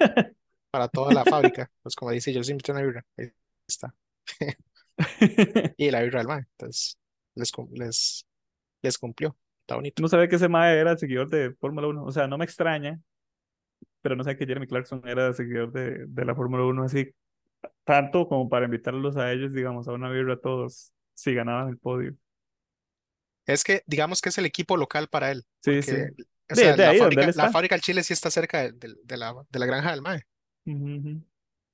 [0.70, 1.70] para toda la fábrica.
[1.82, 3.06] Pues como dice, yo les invité a una birra.
[3.16, 3.30] Ahí
[3.68, 3.94] está.
[5.76, 6.40] Y la birra del MAE.
[6.58, 6.98] Entonces
[7.34, 8.26] les, les,
[8.82, 9.36] les cumplió.
[9.62, 10.02] Está bonito.
[10.02, 12.04] No sabía que ese mae era seguidor de Fórmula 1.
[12.04, 13.00] O sea, no me extraña,
[14.02, 17.10] pero no sé que Jeremy Clarkson era seguidor de, de la Fórmula 1 así,
[17.84, 21.78] tanto como para invitarlos a ellos, digamos, a una birra a todos si ganaban el
[21.78, 22.16] podio.
[23.46, 25.92] Es que digamos que es el equipo local para él, Sí, sí.
[25.92, 26.12] porque
[26.50, 28.72] o De, sea, de la ahí fábrica, la fábrica del Chile sí está cerca de,
[28.72, 30.22] de- de la, de la granja del MAE,
[30.66, 31.22] ujú.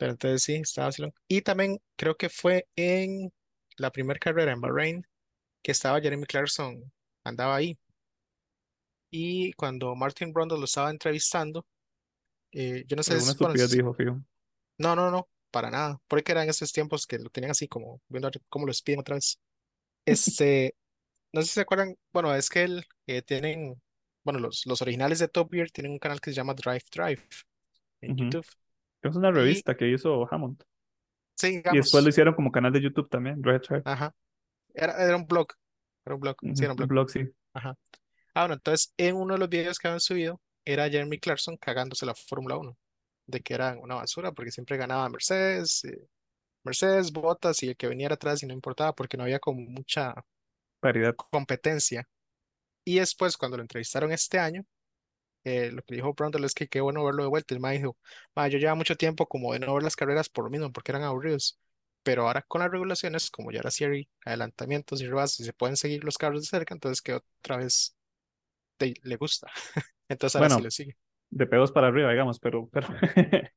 [0.02, 1.14] Pero entonces sí, estaba vacilón.
[1.28, 3.32] Y también creo que fue en
[3.78, 5.06] la primera carrera en Bahrein
[5.62, 6.92] que estaba Jeremy Clarkson,
[7.24, 7.78] andaba ahí.
[9.10, 11.66] Y cuando Martin Brundle lo estaba entrevistando,
[12.52, 14.22] eh, yo no sé, es- bueno, dijo, fijo.
[14.78, 18.30] no, no, no, para nada, porque eran esos tiempos que lo tenían así como viendo
[18.48, 19.40] cómo lo despiden otra vez.
[20.06, 20.76] Este,
[21.32, 23.80] no sé si se acuerdan, bueno, es que él eh, tienen,
[24.24, 27.22] bueno, los, los originales de Top Gear tienen un canal que se llama Drive Drive
[28.02, 28.16] en.
[28.16, 28.46] YouTube.
[29.02, 30.62] Es una Y revista que hizo Hammond.
[31.36, 33.84] sí, Y después lo digamos, hicieron como canal de YouTube también, Red Tribe.
[33.84, 34.14] ajá,
[34.74, 35.48] era, era un blog,
[36.06, 37.32] era un blog, sí, era un Un blog, blog, sí.
[37.54, 37.76] ajá.
[38.34, 42.06] Ah, bueno, entonces en uno de los videos que habían subido era Jeremy Clarkson cagándose
[42.06, 42.78] la Fórmula 1,
[43.26, 46.08] de que era una basura porque siempre ganaba Mercedes, eh,
[46.64, 50.14] Mercedes, Bottas y el que viniera atrás y no importaba porque no había como mucha
[50.80, 51.18] Paridad.
[51.30, 52.08] competencia.
[52.84, 54.64] Y después cuando lo entrevistaron este año,
[55.44, 57.54] eh, lo que dijo Brundle es que qué bueno verlo de vuelta.
[57.54, 57.96] El mae dijo,
[58.34, 60.92] "Ma, yo llevaba mucho tiempo como de no ver las carreras por lo mismo, porque
[60.92, 61.58] eran aburridos.
[62.02, 65.52] Pero ahora con las regulaciones, como ya ahora sí hay adelantamientos y rebases y se
[65.52, 67.94] pueden seguir los carros de cerca, entonces que otra vez
[68.78, 69.48] te- le gusta.
[70.08, 70.96] Entonces ahora sí Bueno, lo sigue.
[71.30, 72.88] de pedos para arriba, digamos, pero, pero,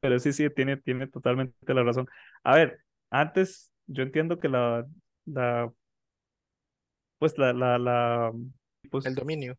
[0.00, 2.08] pero sí, sí, tiene, tiene totalmente la razón.
[2.42, 4.86] A ver, antes yo entiendo que la,
[5.26, 5.72] la,
[7.18, 8.32] pues la, la, la,
[8.90, 9.56] pues El dominio.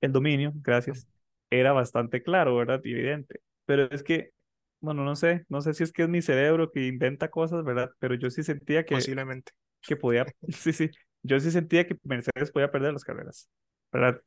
[0.00, 1.08] El dominio, gracias,
[1.50, 2.80] era bastante claro, ¿verdad?
[2.84, 3.40] Y evidente.
[3.66, 4.32] Pero es que,
[4.80, 7.90] bueno, no sé, no sé si es que es mi cerebro que inventa cosas, ¿verdad?
[7.98, 9.52] Pero yo sí sentía que, Posiblemente.
[9.82, 10.90] que podía, sí, sí,
[11.22, 13.48] yo sí sentía que Mercedes podía perder las carreras,
[13.92, 14.20] ¿verdad?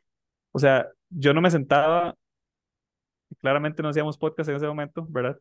[0.51, 2.15] O sea, yo no me sentaba,
[3.39, 5.38] claramente no hacíamos podcast en ese momento, ¿verdad?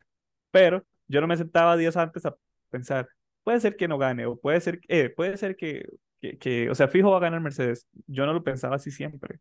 [0.50, 2.36] Pero yo no me sentaba días antes a
[2.70, 3.08] pensar,
[3.42, 5.86] puede ser que no gane, o puede ser, eh, puede ser que,
[6.20, 7.86] que, que, o sea, fijo va a ganar Mercedes.
[8.06, 9.40] Yo no lo pensaba así siempre.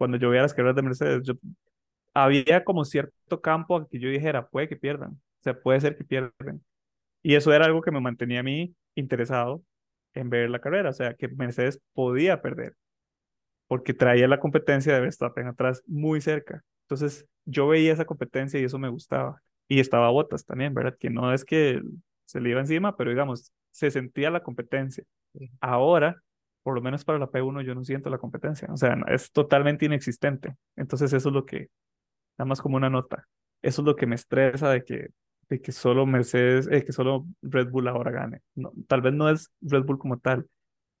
[0.00, 1.34] Cuando yo veía las carreras de Mercedes, yo,
[2.14, 5.94] había como cierto campo a que yo dijera, puede que pierdan, o sea, puede ser
[5.94, 6.64] que pierdan.
[7.22, 9.62] Y eso era algo que me mantenía a mí interesado
[10.14, 12.76] en ver la carrera, o sea, que Mercedes podía perder,
[13.68, 16.64] porque traía la competencia de Verstappen atrás muy cerca.
[16.84, 19.42] Entonces, yo veía esa competencia y eso me gustaba.
[19.68, 20.96] Y estaba Bottas también, ¿verdad?
[20.98, 21.82] Que no es que
[22.24, 25.04] se le iba encima, pero digamos, se sentía la competencia.
[25.60, 26.22] Ahora,
[26.62, 28.68] por lo menos para la P1, yo no siento la competencia.
[28.72, 30.56] O sea, es totalmente inexistente.
[30.76, 31.68] Entonces, eso es lo que,
[32.38, 33.26] nada más como una nota,
[33.62, 35.08] eso es lo que me estresa de que,
[35.48, 38.40] de que solo Mercedes, eh, que solo Red Bull ahora gane.
[38.54, 40.46] No, tal vez no es Red Bull como tal.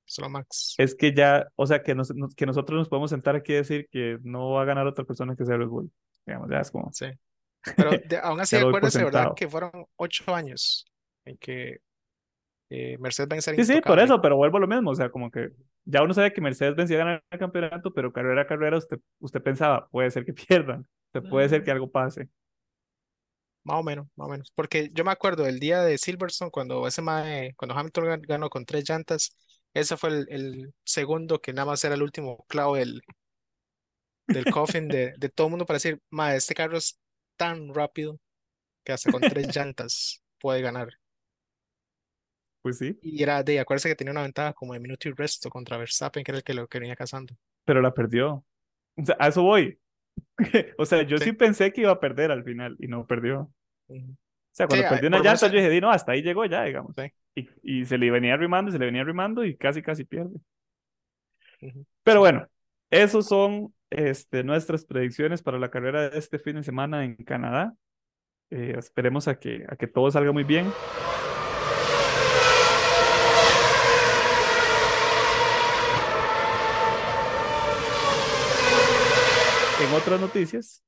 [0.04, 0.74] Solo Max.
[0.78, 3.88] Es que ya, o sea, que, nos, que nosotros nos podemos sentar aquí y decir
[3.90, 5.90] que no va a ganar otra persona que sea Red Bull.
[6.26, 6.90] Digamos, ya es como.
[6.92, 7.06] Sí.
[7.76, 9.34] Pero de, aún así, acuérdese, ¿verdad?
[9.36, 10.84] Que fueron ocho años
[11.24, 11.78] en que
[12.70, 14.94] eh, Mercedes va a ser Sí, sí, por eso, pero vuelvo a lo mismo, o
[14.94, 15.50] sea, como que
[15.84, 18.98] ya uno sabe que Mercedes vencía a ganar el campeonato, pero carrera a carrera usted,
[19.18, 22.28] usted pensaba, puede ser que pierdan, sea, puede ser que algo pase.
[23.64, 24.50] Más o menos, más o menos.
[24.54, 28.48] Porque yo me acuerdo el día de Silverstone, cuando ese mae- cuando Hamilton gan- ganó
[28.50, 29.36] con tres llantas,
[29.74, 33.02] ese fue el, el segundo que nada más era el último clavo del,
[34.28, 36.98] del coffin de, de todo el mundo para decir, mae, este carro es
[37.36, 38.18] tan rápido
[38.84, 40.90] que hasta con tres llantas puede ganar.
[42.62, 45.48] Pues sí, Y era de, acuérdense que tenía una ventaja como de minuto y resto
[45.50, 47.34] contra Verstappen, que era el que lo que venía cazando.
[47.64, 48.44] pero la perdió.
[48.96, 49.78] O sea, a eso voy.
[50.78, 51.26] O sea, yo Sí.
[51.26, 53.52] sí pensé que iba a perder al final y no perdió.
[53.88, 53.96] O
[54.52, 56.44] sea, cuando Sí, perdió una menos llanta, eh, yo dije, "Di, no, hasta ahí llegó
[56.46, 56.94] ya, digamos.
[56.96, 57.12] Sí.
[57.34, 57.48] Y,
[57.82, 60.40] y se le venía arrimando, y se le venía arrimando y casi, casi pierde.
[62.02, 62.48] Pero bueno,
[62.90, 67.74] esos son este, nuestras predicciones para la carrera de este fin de semana en Canadá.
[68.50, 70.78] Eh, esperemos a que, a que todo salga muy bien.
[79.80, 80.84] En otras noticias,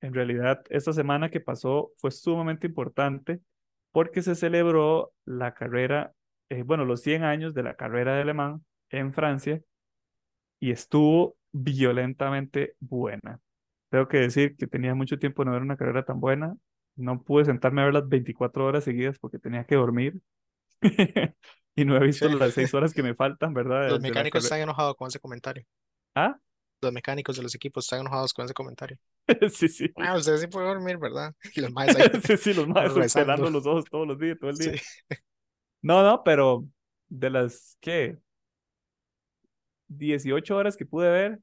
[0.00, 3.40] en realidad esta semana que pasó fue sumamente importante
[3.92, 6.12] porque se celebró la carrera,
[6.50, 9.60] eh, bueno, los 100 años de la carrera de Le Mans en Francia
[10.60, 13.40] y estuvo violentamente buena.
[13.90, 16.54] Tengo que decir que tenía mucho tiempo de no ver una carrera tan buena.
[16.96, 20.20] No pude sentarme a ver las 24 horas seguidas porque tenía que dormir.
[21.74, 22.34] Y no he visto Sí.
[22.34, 23.88] las 6 horas que me faltan, ¿verdad?
[23.88, 25.64] Los de la mecánicos están enojados con ese comentario.
[26.16, 26.36] Ah,
[26.80, 28.98] Los mecánicos de los equipos están enojados con ese comentario.
[29.50, 29.90] sí, sí.
[29.96, 31.34] Ah, ustedes sí pueden dormir, ¿verdad?
[31.54, 33.26] Y los maes ahí Sí, sí, los maestros rezando.
[33.26, 34.72] pelando los ojos todos los días, todo el día.
[34.74, 35.16] Sí.
[35.82, 36.64] No, no, pero
[37.08, 38.18] de las, ¿qué?
[39.88, 41.38] 18 horas que pude ver.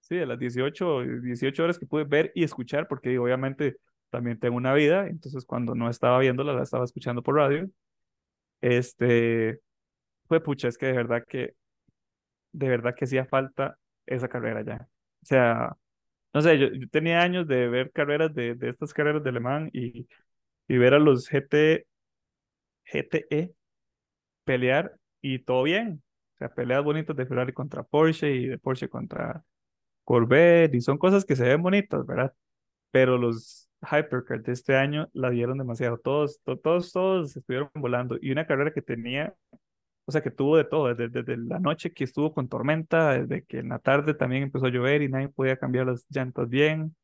[0.00, 3.76] Sí, de las 18, 18 horas que pude ver y escuchar, porque obviamente
[4.10, 7.70] también tengo una vida, entonces cuando no estaba viéndola, la estaba escuchando por radio.
[8.60, 9.60] Este,
[10.26, 11.54] fue pucha, es que de verdad que,
[12.52, 14.88] de verdad que hacía falta esa carrera ya.
[15.22, 15.76] O sea,
[16.34, 19.40] no sé, yo, yo tenía años de ver carreras de, de estas carreras de Le
[19.40, 20.08] Mans y,
[20.68, 21.86] y ver a los GT,
[22.86, 23.54] GTE
[24.44, 26.02] pelear y todo bien.
[26.36, 29.44] O sea, peleas bonitas de Ferrari contra Porsche y de Porsche contra
[30.04, 32.34] Corvette y son cosas que se ven bonitas, ¿verdad?
[32.92, 35.98] Pero los Hypercars de este año la dieron demasiado.
[35.98, 39.34] Todos, to- todos, todos estuvieron volando y una carrera que tenía,
[40.06, 43.58] o sea, que tuvo de todo, desde, la noche que estuvo con tormenta, desde que
[43.60, 46.96] en la tarde también empezó a llover y nadie podía cambiar las llantas bien.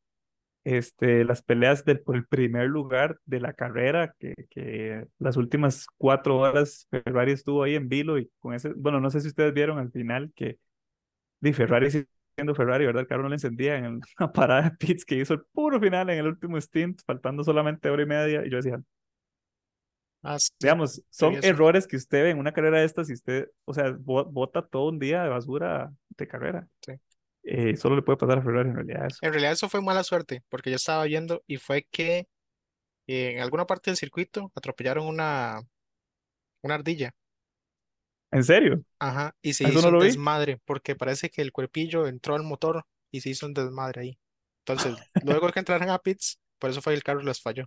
[0.65, 5.87] Este, las peleas del, por el primer lugar de la carrera, que, que las últimas
[5.97, 9.55] cuatro horas Ferrari estuvo ahí en vilo y con ese, bueno, no sé si ustedes
[9.55, 10.59] vieron al final que
[11.41, 11.89] di Ferrari
[12.37, 13.03] siendo Ferrari, ¿verdad?
[13.03, 13.87] El carro no le encendía en
[14.19, 17.91] una parada de pits que hizo el puro final en el último stint, faltando solamente
[17.91, 18.81] hora y media, y yo decía,
[20.23, 23.15] Ah, sí, digamos, yo son errores que usted ve en una carrera de estas y
[23.15, 26.69] usted, o sea, bo- bota todo un día de basura de carrera.
[26.87, 26.93] Sí.
[27.45, 29.21] Eh, solo le puede pasar a Ferrari en realidad eso.
[29.21, 32.29] En realidad eso fue mala suerte, porque yo estaba viendo y fue que
[33.09, 35.61] eh, en alguna parte del circuito atropellaron una,
[36.63, 37.13] una ardilla.
[38.31, 38.85] ¿En serio?
[38.99, 40.17] Ajá, y se ¿Eso hizo no un vi?
[40.17, 44.19] desmadre, porque parece que el cuerpillo entró al motor y se hizo un desmadre ahí.
[44.61, 47.67] Entonces, luego que entraran a pits, por eso fue que el carro les falló,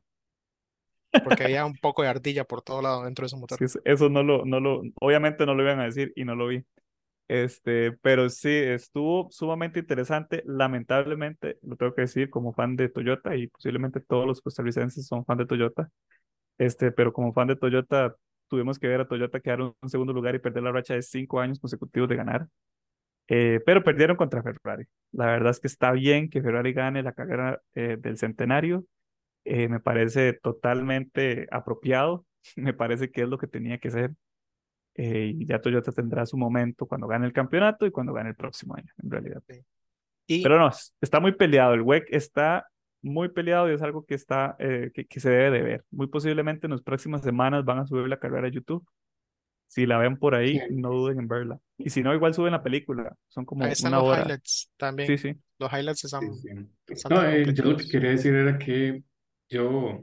[1.23, 3.57] porque había un poco de ardilla por todo lado dentro de ese motor.
[3.57, 6.47] Sí, eso no lo, no lo, obviamente no lo iban a decir y no lo
[6.47, 6.63] vi.
[7.27, 10.41] Este, pero sí, estuvo sumamente interesante.
[10.45, 15.25] Lamentablemente, lo tengo que decir como fan de Toyota y posiblemente todos los costarricenses son
[15.25, 15.89] fan de Toyota.
[16.57, 18.15] Este, pero como fan de Toyota,
[18.47, 21.39] tuvimos que ver a Toyota quedar en segundo lugar y perder la racha de cinco
[21.39, 22.47] años consecutivos de ganar.
[23.27, 24.85] Eh, pero perdieron contra Ferrari.
[25.11, 28.85] La verdad es que está bien que Ferrari gane la carrera eh, del centenario.
[29.45, 32.25] Eh, me parece totalmente apropiado.
[32.55, 34.11] Me parece que es lo que tenía que ser.
[34.95, 38.35] Eh, y ya Toyota tendrá su momento cuando gane el campeonato y cuando gane el
[38.35, 39.41] próximo año, en realidad.
[40.27, 41.73] Y Pero no, es- está muy peleado.
[41.73, 42.67] El WEC está
[43.01, 45.85] muy peleado y es algo que, está, eh, que, que se debe de ver.
[45.91, 48.85] Muy posiblemente en las próximas semanas van a subir la carrera a YouTube
[49.67, 51.59] Si la ven por Sí, ahí, no duden en verla.
[51.77, 53.15] Y si no, igual suben la película.
[53.29, 54.21] Son Ahí como están una los hora.
[54.23, 55.07] highlights también.
[55.07, 55.39] Sí, sí.
[55.59, 56.49] Los highlights sí, están sí.
[56.53, 59.03] No, bastante eh, yo lo que quería decir era que
[59.49, 59.99] yo,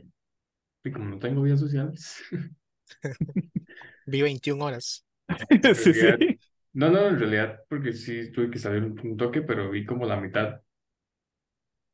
[0.93, 2.23] como no tengo vías sociales,
[4.07, 5.05] Vi 21 horas.
[5.51, 6.39] en Sí, realidad, sí.
[6.73, 10.21] no, no, en realidad, porque sí tuve que salir un, toque, pero vi como la
[10.21, 10.61] mitad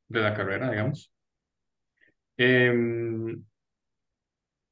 [0.09, 1.11] de la carrera, digamos.
[2.37, 3.45] Em,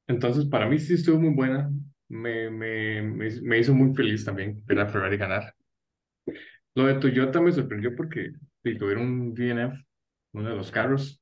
[0.07, 1.71] entonces, para mí sí estuvo muy buena.
[2.09, 5.55] Me, me, me, me hizo muy feliz también ver a Ferrari ganar.
[6.75, 8.31] Lo de Toyota me sorprendió porque
[8.63, 9.83] tuvieron un DNF,
[10.33, 11.20] uno de los carros.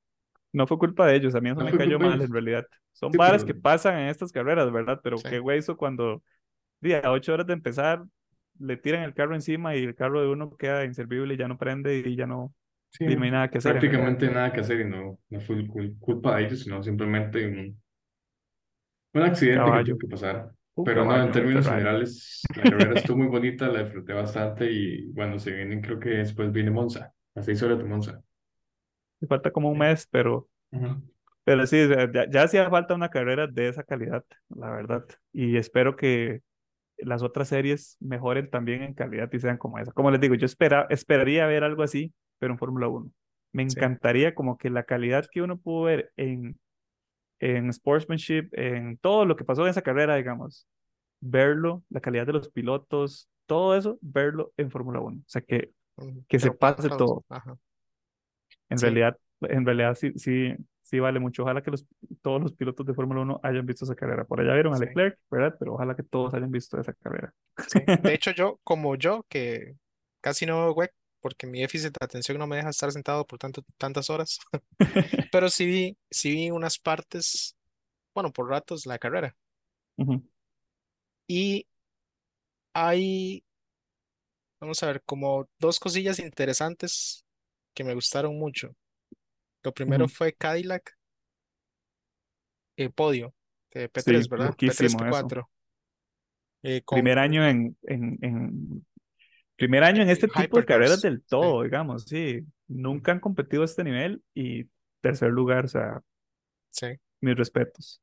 [0.52, 2.66] No fue culpa de ellos, a mí eso No me cayó mal en realidad.
[2.93, 5.00] Son Sí, varas pero que pasan en estas carreras, ¿verdad?
[5.04, 5.30] Pero Sí.
[5.30, 6.24] qué güey hizo cuando
[6.82, 8.04] di, a ocho horas de empezar
[8.60, 11.58] le tiran el carro encima y el carro de uno queda inservible y ya no
[11.58, 12.54] prende y ya no,
[12.91, 15.58] sí, di, no hay nada que hacer prácticamente nada que hacer y no, no fue
[15.68, 17.82] cul- culpa de ellos, sino simplemente un,
[19.14, 20.52] un accidente que Caballo, tuvo que pasar.
[20.82, 25.08] Pero no, en caballo, términos generales, la carrera estuvo muy bonita, la disfruté bastante y
[25.12, 28.24] bueno, se vienen, creo que después viene Monza, a seis horas de Monza.
[29.28, 31.02] Falta como un mes, pero, Ujú.
[31.44, 35.06] pero sí, ya, ya hacía falta una carrera de esa calidad, la verdad.
[35.34, 36.42] Y espero que
[36.98, 39.92] las otras series mejoren también en calidad y sean como esa.
[39.92, 43.12] Como les digo, yo espera, esperaría ver algo así, pero en Fórmula 1.
[43.52, 43.78] Me Sí.
[43.78, 46.60] encantaría como que la calidad que uno pudo ver en,
[47.40, 50.68] en sportsmanship, en todo lo que pasó en esa carrera, digamos,
[51.22, 55.18] verlo, la calidad de los pilotos, todo eso, verlo en Fórmula 1.
[55.18, 55.72] O sea, que,
[56.28, 57.24] que se pase todo.
[57.30, 57.58] Ajá.
[58.70, 58.82] En Sí.
[58.82, 60.54] realidad, en realidad sí, sí,
[60.84, 61.44] sí vale mucho.
[61.44, 61.86] Ojalá que los,
[62.22, 64.26] todos los pilotos de Fórmula 1 hayan visto esa carrera.
[64.26, 64.86] Por allá vieron a Sí.
[64.86, 65.56] Leclerc, ¿verdad?
[65.60, 67.34] Pero ojalá que todos hayan visto esa carrera.
[67.66, 67.80] Sí.
[68.02, 69.76] De hecho, yo, como yo, que
[70.22, 70.92] casi no veo web
[71.22, 74.40] porque mi déficit de atención no me deja estar sentado por tanto, tantas horas,
[75.32, 77.56] pero sí vi, sí vi unas partes,
[78.16, 79.36] bueno, por ratos la carrera.
[79.98, 80.24] Ujú,
[81.30, 81.66] Y
[82.74, 83.44] hay,
[84.60, 87.26] vamos a ver, como dos cosillas interesantes
[87.74, 88.76] que me gustaron mucho.
[89.64, 90.98] Lo primero fue Cadillac,
[92.78, 93.34] eh, podio
[93.74, 94.56] de Sí, P3, ¿verdad?
[94.58, 95.28] P3, loquísimo eso.
[95.28, 95.50] P4.
[96.64, 98.86] eh, con Primer año en, en, en,
[99.56, 102.42] primer año en este tipo de carreras del Sí, todo, digamos, sí.
[102.68, 104.66] Nunca han competido a este nivel y
[105.02, 106.02] tercer lugar, o sea,
[106.72, 106.88] sí.
[107.22, 108.02] mis respetos.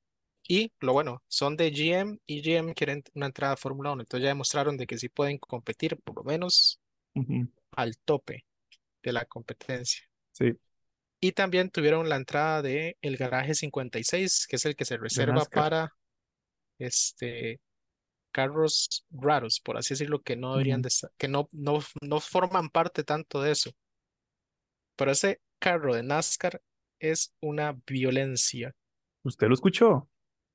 [0.49, 4.03] Y lo bueno, son de GM y GM quieren una entrada a Fórmula 1.
[4.03, 6.81] Entonces ya demostraron de que sí pueden competir por lo menos
[7.73, 8.46] al tope
[9.07, 10.03] de la competencia.
[10.33, 10.53] Sí,
[11.21, 15.45] Y también tuvieron la entrada de el garaje 56, que es el que se reserva
[15.47, 15.93] para
[16.79, 17.61] este
[18.33, 23.03] carros raros, por así decirlo, que no deberían de que no, no, no forman parte
[23.03, 23.71] tanto de eso.
[24.97, 26.61] Pero ese carro de NASCAR
[26.99, 28.75] es una violencia.
[29.23, 30.11] ¿Usted lo escuchó?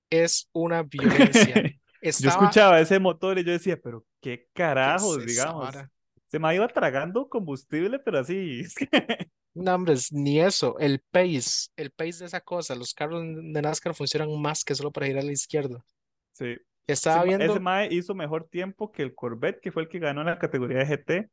[0.09, 1.55] Es una violencia.
[2.01, 5.63] Yo escuchaba ese motor y yo decía, pero qué ¿qué es carajos, digamos.
[5.63, 5.91] vara?
[6.32, 8.63] Se me iba tragando combustible, pero así.
[9.53, 13.93] No, hombre, ni eso, el pace, el pace de esa cosa, los carros de NASCAR
[13.93, 15.84] funcionan más que solo para ir a la izquierda.
[16.32, 16.55] Sí.
[16.88, 19.99] Estaba ma- ese viendo, mae hizo mejor tiempo que el Corvette, que fue el que
[19.99, 21.29] ganó en la categoría de GT.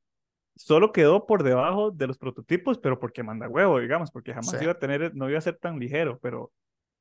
[0.56, 4.64] Solo quedó por debajo de los prototipos, pero porque manda huevo, digamos, porque jamás sí,
[4.64, 6.52] iba a tener, no iba a ser tan ligero, pero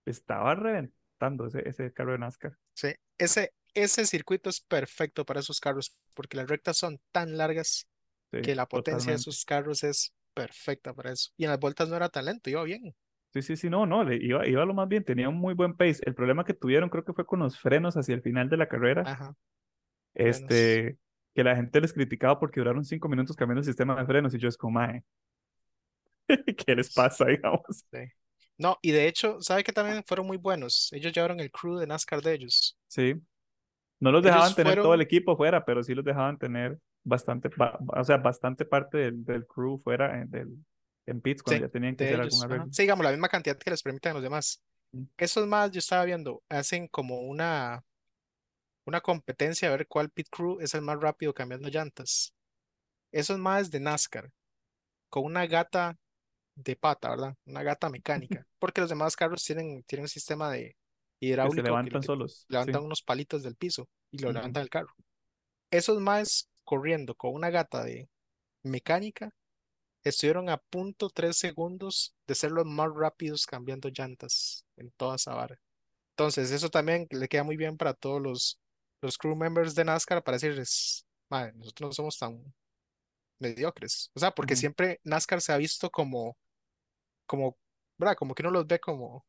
[0.05, 2.53] estaba reventando ese, ese carro de NASCAR.
[2.75, 3.51] sí, ese,
[3.83, 7.87] ese circuito es perfecto para esos carros, porque las rectas son tan largas
[8.31, 11.31] Sí, que la potencia de esos carros es perfecta para eso.
[11.37, 12.93] Y en las vueltas no era tan lento, iba bien.
[13.33, 15.75] Sí, sí, sí, no, no, le iba, iba lo más bien, tenía un muy buen
[15.75, 16.01] pace.
[16.05, 18.67] El problema que tuvieron creo que fue con los frenos hacia el final de la
[18.67, 19.35] carrera, Ajá,
[20.13, 20.43] frenos.
[20.43, 20.97] este,
[21.35, 24.39] que la gente les criticaba porque duraron cinco minutos cambiando el sistema de frenos y
[24.39, 25.03] yo es como, mae,
[26.57, 27.85] ¿qué les pasa, digamos?
[27.91, 27.99] Sí.
[28.57, 30.89] No, y de hecho, ¿sabe que también fueron muy buenos?
[30.91, 32.75] Ellos llevaron el crew de NASCAR de ellos.
[32.87, 33.15] Sí,
[33.99, 37.79] no los dejaban tener todo el equipo fuera, pero sí los dejaban tener bastante, ba-
[37.87, 40.57] o sea, bastante parte del, del crew fuera en, del,
[41.05, 42.45] en pits cuando sí, ya tenían que hacer algún ellos.
[42.49, 42.53] Ajá.
[42.55, 42.69] arreglo.
[42.71, 44.61] Sí, digamos, la misma cantidad que les permiten a los demás.
[45.17, 47.83] Esos más, yo estaba viendo, hacen como una,
[48.85, 52.33] una competencia a ver cuál pit crew es el más rápido cambiando llantas.
[53.11, 54.31] Esos más de NASCAR,
[55.09, 55.97] con una gata
[56.55, 57.35] de pata, ¿verdad?
[57.45, 58.45] Una gata mecánica.
[58.59, 60.75] Porque los demás carros tienen, tienen un sistema de
[61.19, 62.45] Que se hidráulico que, levantan que solos, sí.
[62.49, 64.93] levantan unos palitos del piso y lo levantan el carro.
[65.71, 68.09] Esos más corriendo con una gata de
[68.63, 69.31] mecánica
[70.03, 75.33] estuvieron a punto tres segundos de ser los más rápidos cambiando llantas en toda esa
[75.33, 75.59] vara.
[76.11, 78.59] Entonces, eso también le queda muy bien para todos los,
[79.01, 82.43] los crew members de NASCAR para decirles, "Mae, nosotros no somos tan
[83.39, 84.11] mediocres.
[84.13, 86.37] O sea, porque siempre NASCAR se ha visto como,
[87.25, 87.57] como,
[87.97, 88.15] ¿verdad?
[88.15, 89.25] Como que uno los ve como,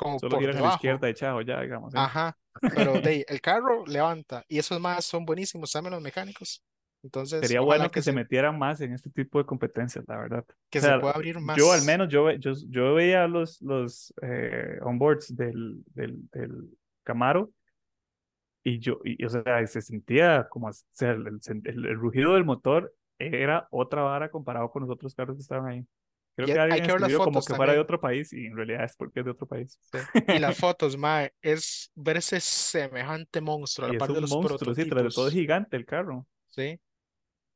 [0.00, 0.76] como Solo por giran a la debajo.
[0.76, 1.94] izquierda y chao, ya, digamos.
[1.94, 1.98] ¿eh?
[1.98, 2.36] Ajá,
[2.74, 6.62] pero de, el carro levanta y esos más son buenísimos, también los mecánicos.
[7.02, 10.44] Entonces, Sería bueno que, se se, metieran más en este tipo de competencias, la verdad.
[10.70, 11.56] que O se sea, pueda abrir más.
[11.56, 17.50] yo al menos, yo, yo, yo veía los, los eh, onboards del, del, del Camaro
[18.62, 22.44] y yo, y, o sea, se sentía como, o sea, el- el- el rugido del
[22.44, 25.86] motor era otra vara comparado con los otros carros que estaban ahí.
[26.36, 27.84] Creo que hay alguien que ver las escribió como fotos que fuera de también.
[27.84, 29.78] otro país y en realidad es porque es de otro país.
[29.92, 29.98] Sí.
[30.36, 34.88] Y las fotos, mae, es ver ese semejante monstruo a la de los monstruo, sí,
[34.88, 36.26] tras todo es gigante el carro.
[36.48, 36.80] ¿sí?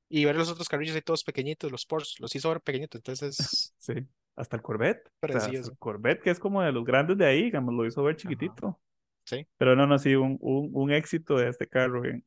[0.09, 3.37] Y ver los otros carrillos ahí todos pequeñitos, los Porsche, los hizo ver pequeñitos, entonces
[3.79, 3.95] Sí,
[4.37, 5.09] hasta el Corvette.
[5.23, 5.79] O sea, hasta el.
[5.79, 8.23] Corvette, que es como de los grandes de ahí, digamos, lo hizo ver Ajá.
[8.23, 8.81] chiquitito.
[9.25, 9.47] Sí.
[9.57, 12.05] Pero no, no, sí, un, un, un éxito de este carro.
[12.05, 12.25] En,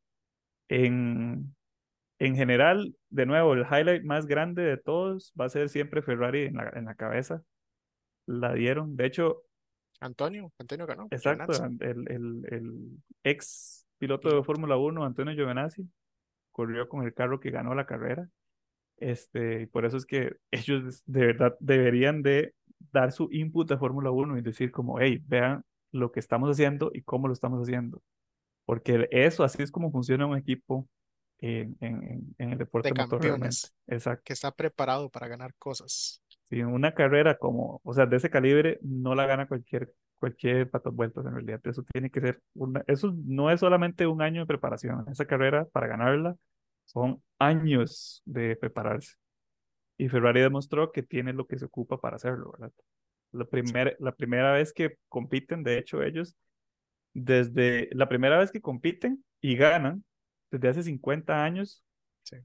[0.69, 1.55] en,
[2.19, 6.45] en general, de nuevo, el highlight más grande de todos va a ser siempre Ferrari
[6.45, 7.43] en la, en la cabeza.
[8.25, 8.95] La dieron.
[8.95, 9.43] De hecho,
[9.99, 14.43] Antonio, Antonio ganó, exacto, el, el, el ex piloto de.
[14.43, 15.87] Fórmula 1, Antonio Giovinazzi,
[16.51, 18.27] corrió con el carro que ganó la carrera.
[18.97, 22.53] Este, y por eso es que ellos de verdad deberían de
[22.91, 26.91] dar su input a Fórmula 1 y decir como, hey, vean lo que estamos haciendo
[26.93, 28.01] y cómo lo estamos haciendo.
[28.65, 30.87] Porque eso, así es como funciona un equipo
[31.39, 34.23] en, en, en- el deporte de campeones, Exacto.
[34.23, 36.21] que está preparado para ganar cosas.
[36.49, 40.93] Si una carrera como, o sea, de ese calibre, no la gana cualquier, cualquier patas
[40.93, 41.59] vueltas en realidad.
[41.65, 45.05] Eso tiene que ser una, eso no es solamente un año de preparación.
[45.11, 46.35] Esa carrera, para ganarla,
[46.85, 49.15] son años de prepararse.
[49.97, 52.73] Y Ferrari demostró que tiene lo que se ocupa para hacerlo, ¿verdad?
[53.31, 56.35] La Sí, primera, la primera vez que compiten, de hecho, ellos,
[57.13, 60.03] desde la primera vez que compiten y ganan,
[60.51, 61.83] desde hace 50 años,
[62.23, 62.37] sí.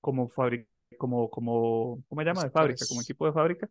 [0.00, 0.68] como fábrica,
[0.98, 2.44] como, como, ¿cómo se llama?
[2.44, 3.68] De fábrica, como equipo de fábrica,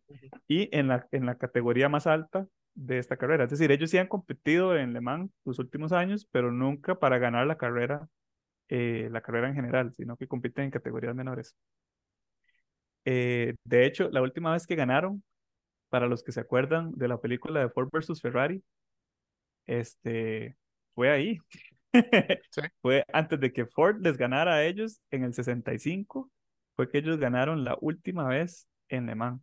[0.48, 3.44] y en la, en la categoría más alta de esta carrera.
[3.44, 7.18] Es decir, ellos sí han competido en Le Mans los últimos años, pero nunca para
[7.18, 8.08] ganar la carrera,
[8.68, 11.56] eh, la carrera en general, sino que compiten en categorías menores.
[13.04, 15.22] Eh, de hecho, la última vez que ganaron,
[15.88, 18.62] para los que se acuerdan de la película de Ford versus Ferrari,
[19.66, 20.56] este,
[20.94, 21.38] fue ahí.
[22.50, 26.30] Sí, Fue antes de que Ford les ganara a ellos en el 65,
[26.76, 29.42] fue que ellos ganaron la última vez en Le Mans.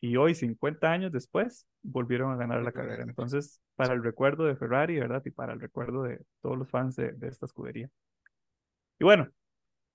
[0.00, 3.02] Y hoy, 50 años después, volvieron a ganar la carrera.
[3.02, 5.22] Entonces, para el recuerdo de Ferrari, ¿verdad?
[5.24, 7.88] Y para el recuerdo de todos los fans de, de esta escudería.
[8.98, 9.28] Y bueno,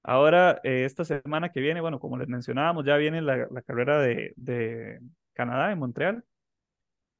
[0.03, 3.99] ahora, eh, esta semana que viene, bueno, como les mencionábamos, ya viene la, la carrera
[4.01, 5.01] de, de
[5.33, 6.25] Canadá en Montreal.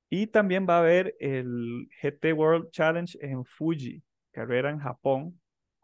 [0.10, 5.40] Y también va a haber el GT World Challenge en Fuji, carrera en Japón,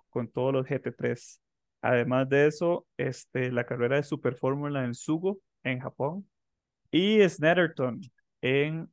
[0.09, 1.39] con todos los GT3.
[1.81, 6.27] Además de eso, este, la carrera de Super Fórmula en Sugo, en Japón,
[6.91, 8.01] y Snetterton
[8.41, 8.89] en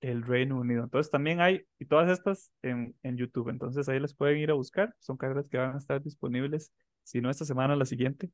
[0.00, 0.84] el Reino Unido.
[0.84, 3.48] Entonces también hay, y todas estas en, en YouTube.
[3.48, 4.94] Entonces ahí las pueden ir a buscar.
[4.98, 8.30] Son carreras que van a estar disponibles, si no esta semana, la siguiente,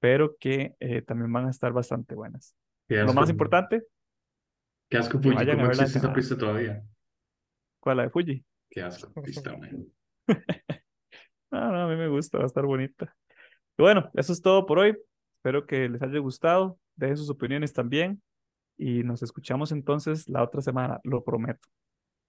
[0.00, 2.54] pero que eh, también van a estar bastante buenas.
[2.88, 3.84] Lo más importante,
[4.88, 6.82] qué asco, Fuji, ¿cómo existe esa pista todavía?
[7.80, 8.44] ¿Cuál la de Fuji?
[8.70, 9.86] Qué asco, pista, man.
[11.50, 13.16] No, no, a mí me gusta, va a estar bonita.
[13.78, 14.94] Y bueno, eso es todo por hoy.
[15.36, 16.78] Espero que les haya gustado.
[16.94, 18.22] Dejen sus opiniones también.
[18.76, 21.66] Y nos escuchamos entonces la otra semana, lo prometo.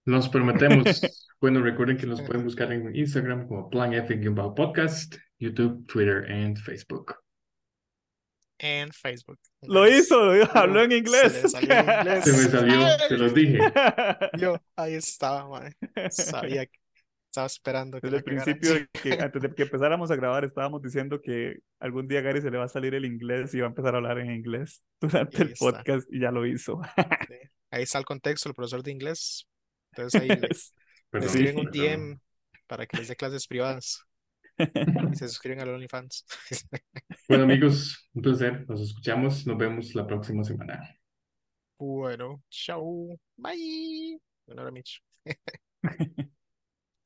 [0.06, 0.84] Nos prometemos.
[1.40, 7.14] Bueno, recuerden que nos pueden buscar en Instagram como Plan F-podcast, YouTube, Twitter y Facebook.
[8.58, 9.38] En Facebook.
[9.62, 11.42] Lo hizo, habló en Se inglés.
[11.42, 12.24] le salió en inglés.
[12.24, 13.58] Se me salió, se los dije.
[14.38, 15.72] Yo, ahí estaba, mae.
[16.10, 16.79] Sabía que
[17.30, 20.82] estaba esperando que Desde el principio, de que, antes de que empezáramos a grabar, estábamos
[20.82, 23.66] diciendo que algún día a Gary se le va a salir el inglés y va
[23.66, 25.64] a empezar a hablar en inglés durante el está.
[25.64, 26.80] podcast y ya lo hizo.
[27.28, 27.34] Sí.
[27.72, 29.46] Ahí está el contexto, el profesor de inglés.
[29.92, 30.48] Entonces ahí le,
[31.12, 31.70] le escriben un.
[31.70, 32.20] DM
[32.66, 34.02] para que les dé clases privadas
[34.58, 36.24] y se suscriben al OnlyFans.
[37.28, 38.68] Bueno, amigos, un placer.
[38.68, 39.46] Nos escuchamos.
[39.46, 40.80] Nos vemos la próxima semana.
[41.78, 43.16] Bueno, chao.
[43.36, 44.20] Bye.
[44.46, 45.00] Bueno, ahora Mitch.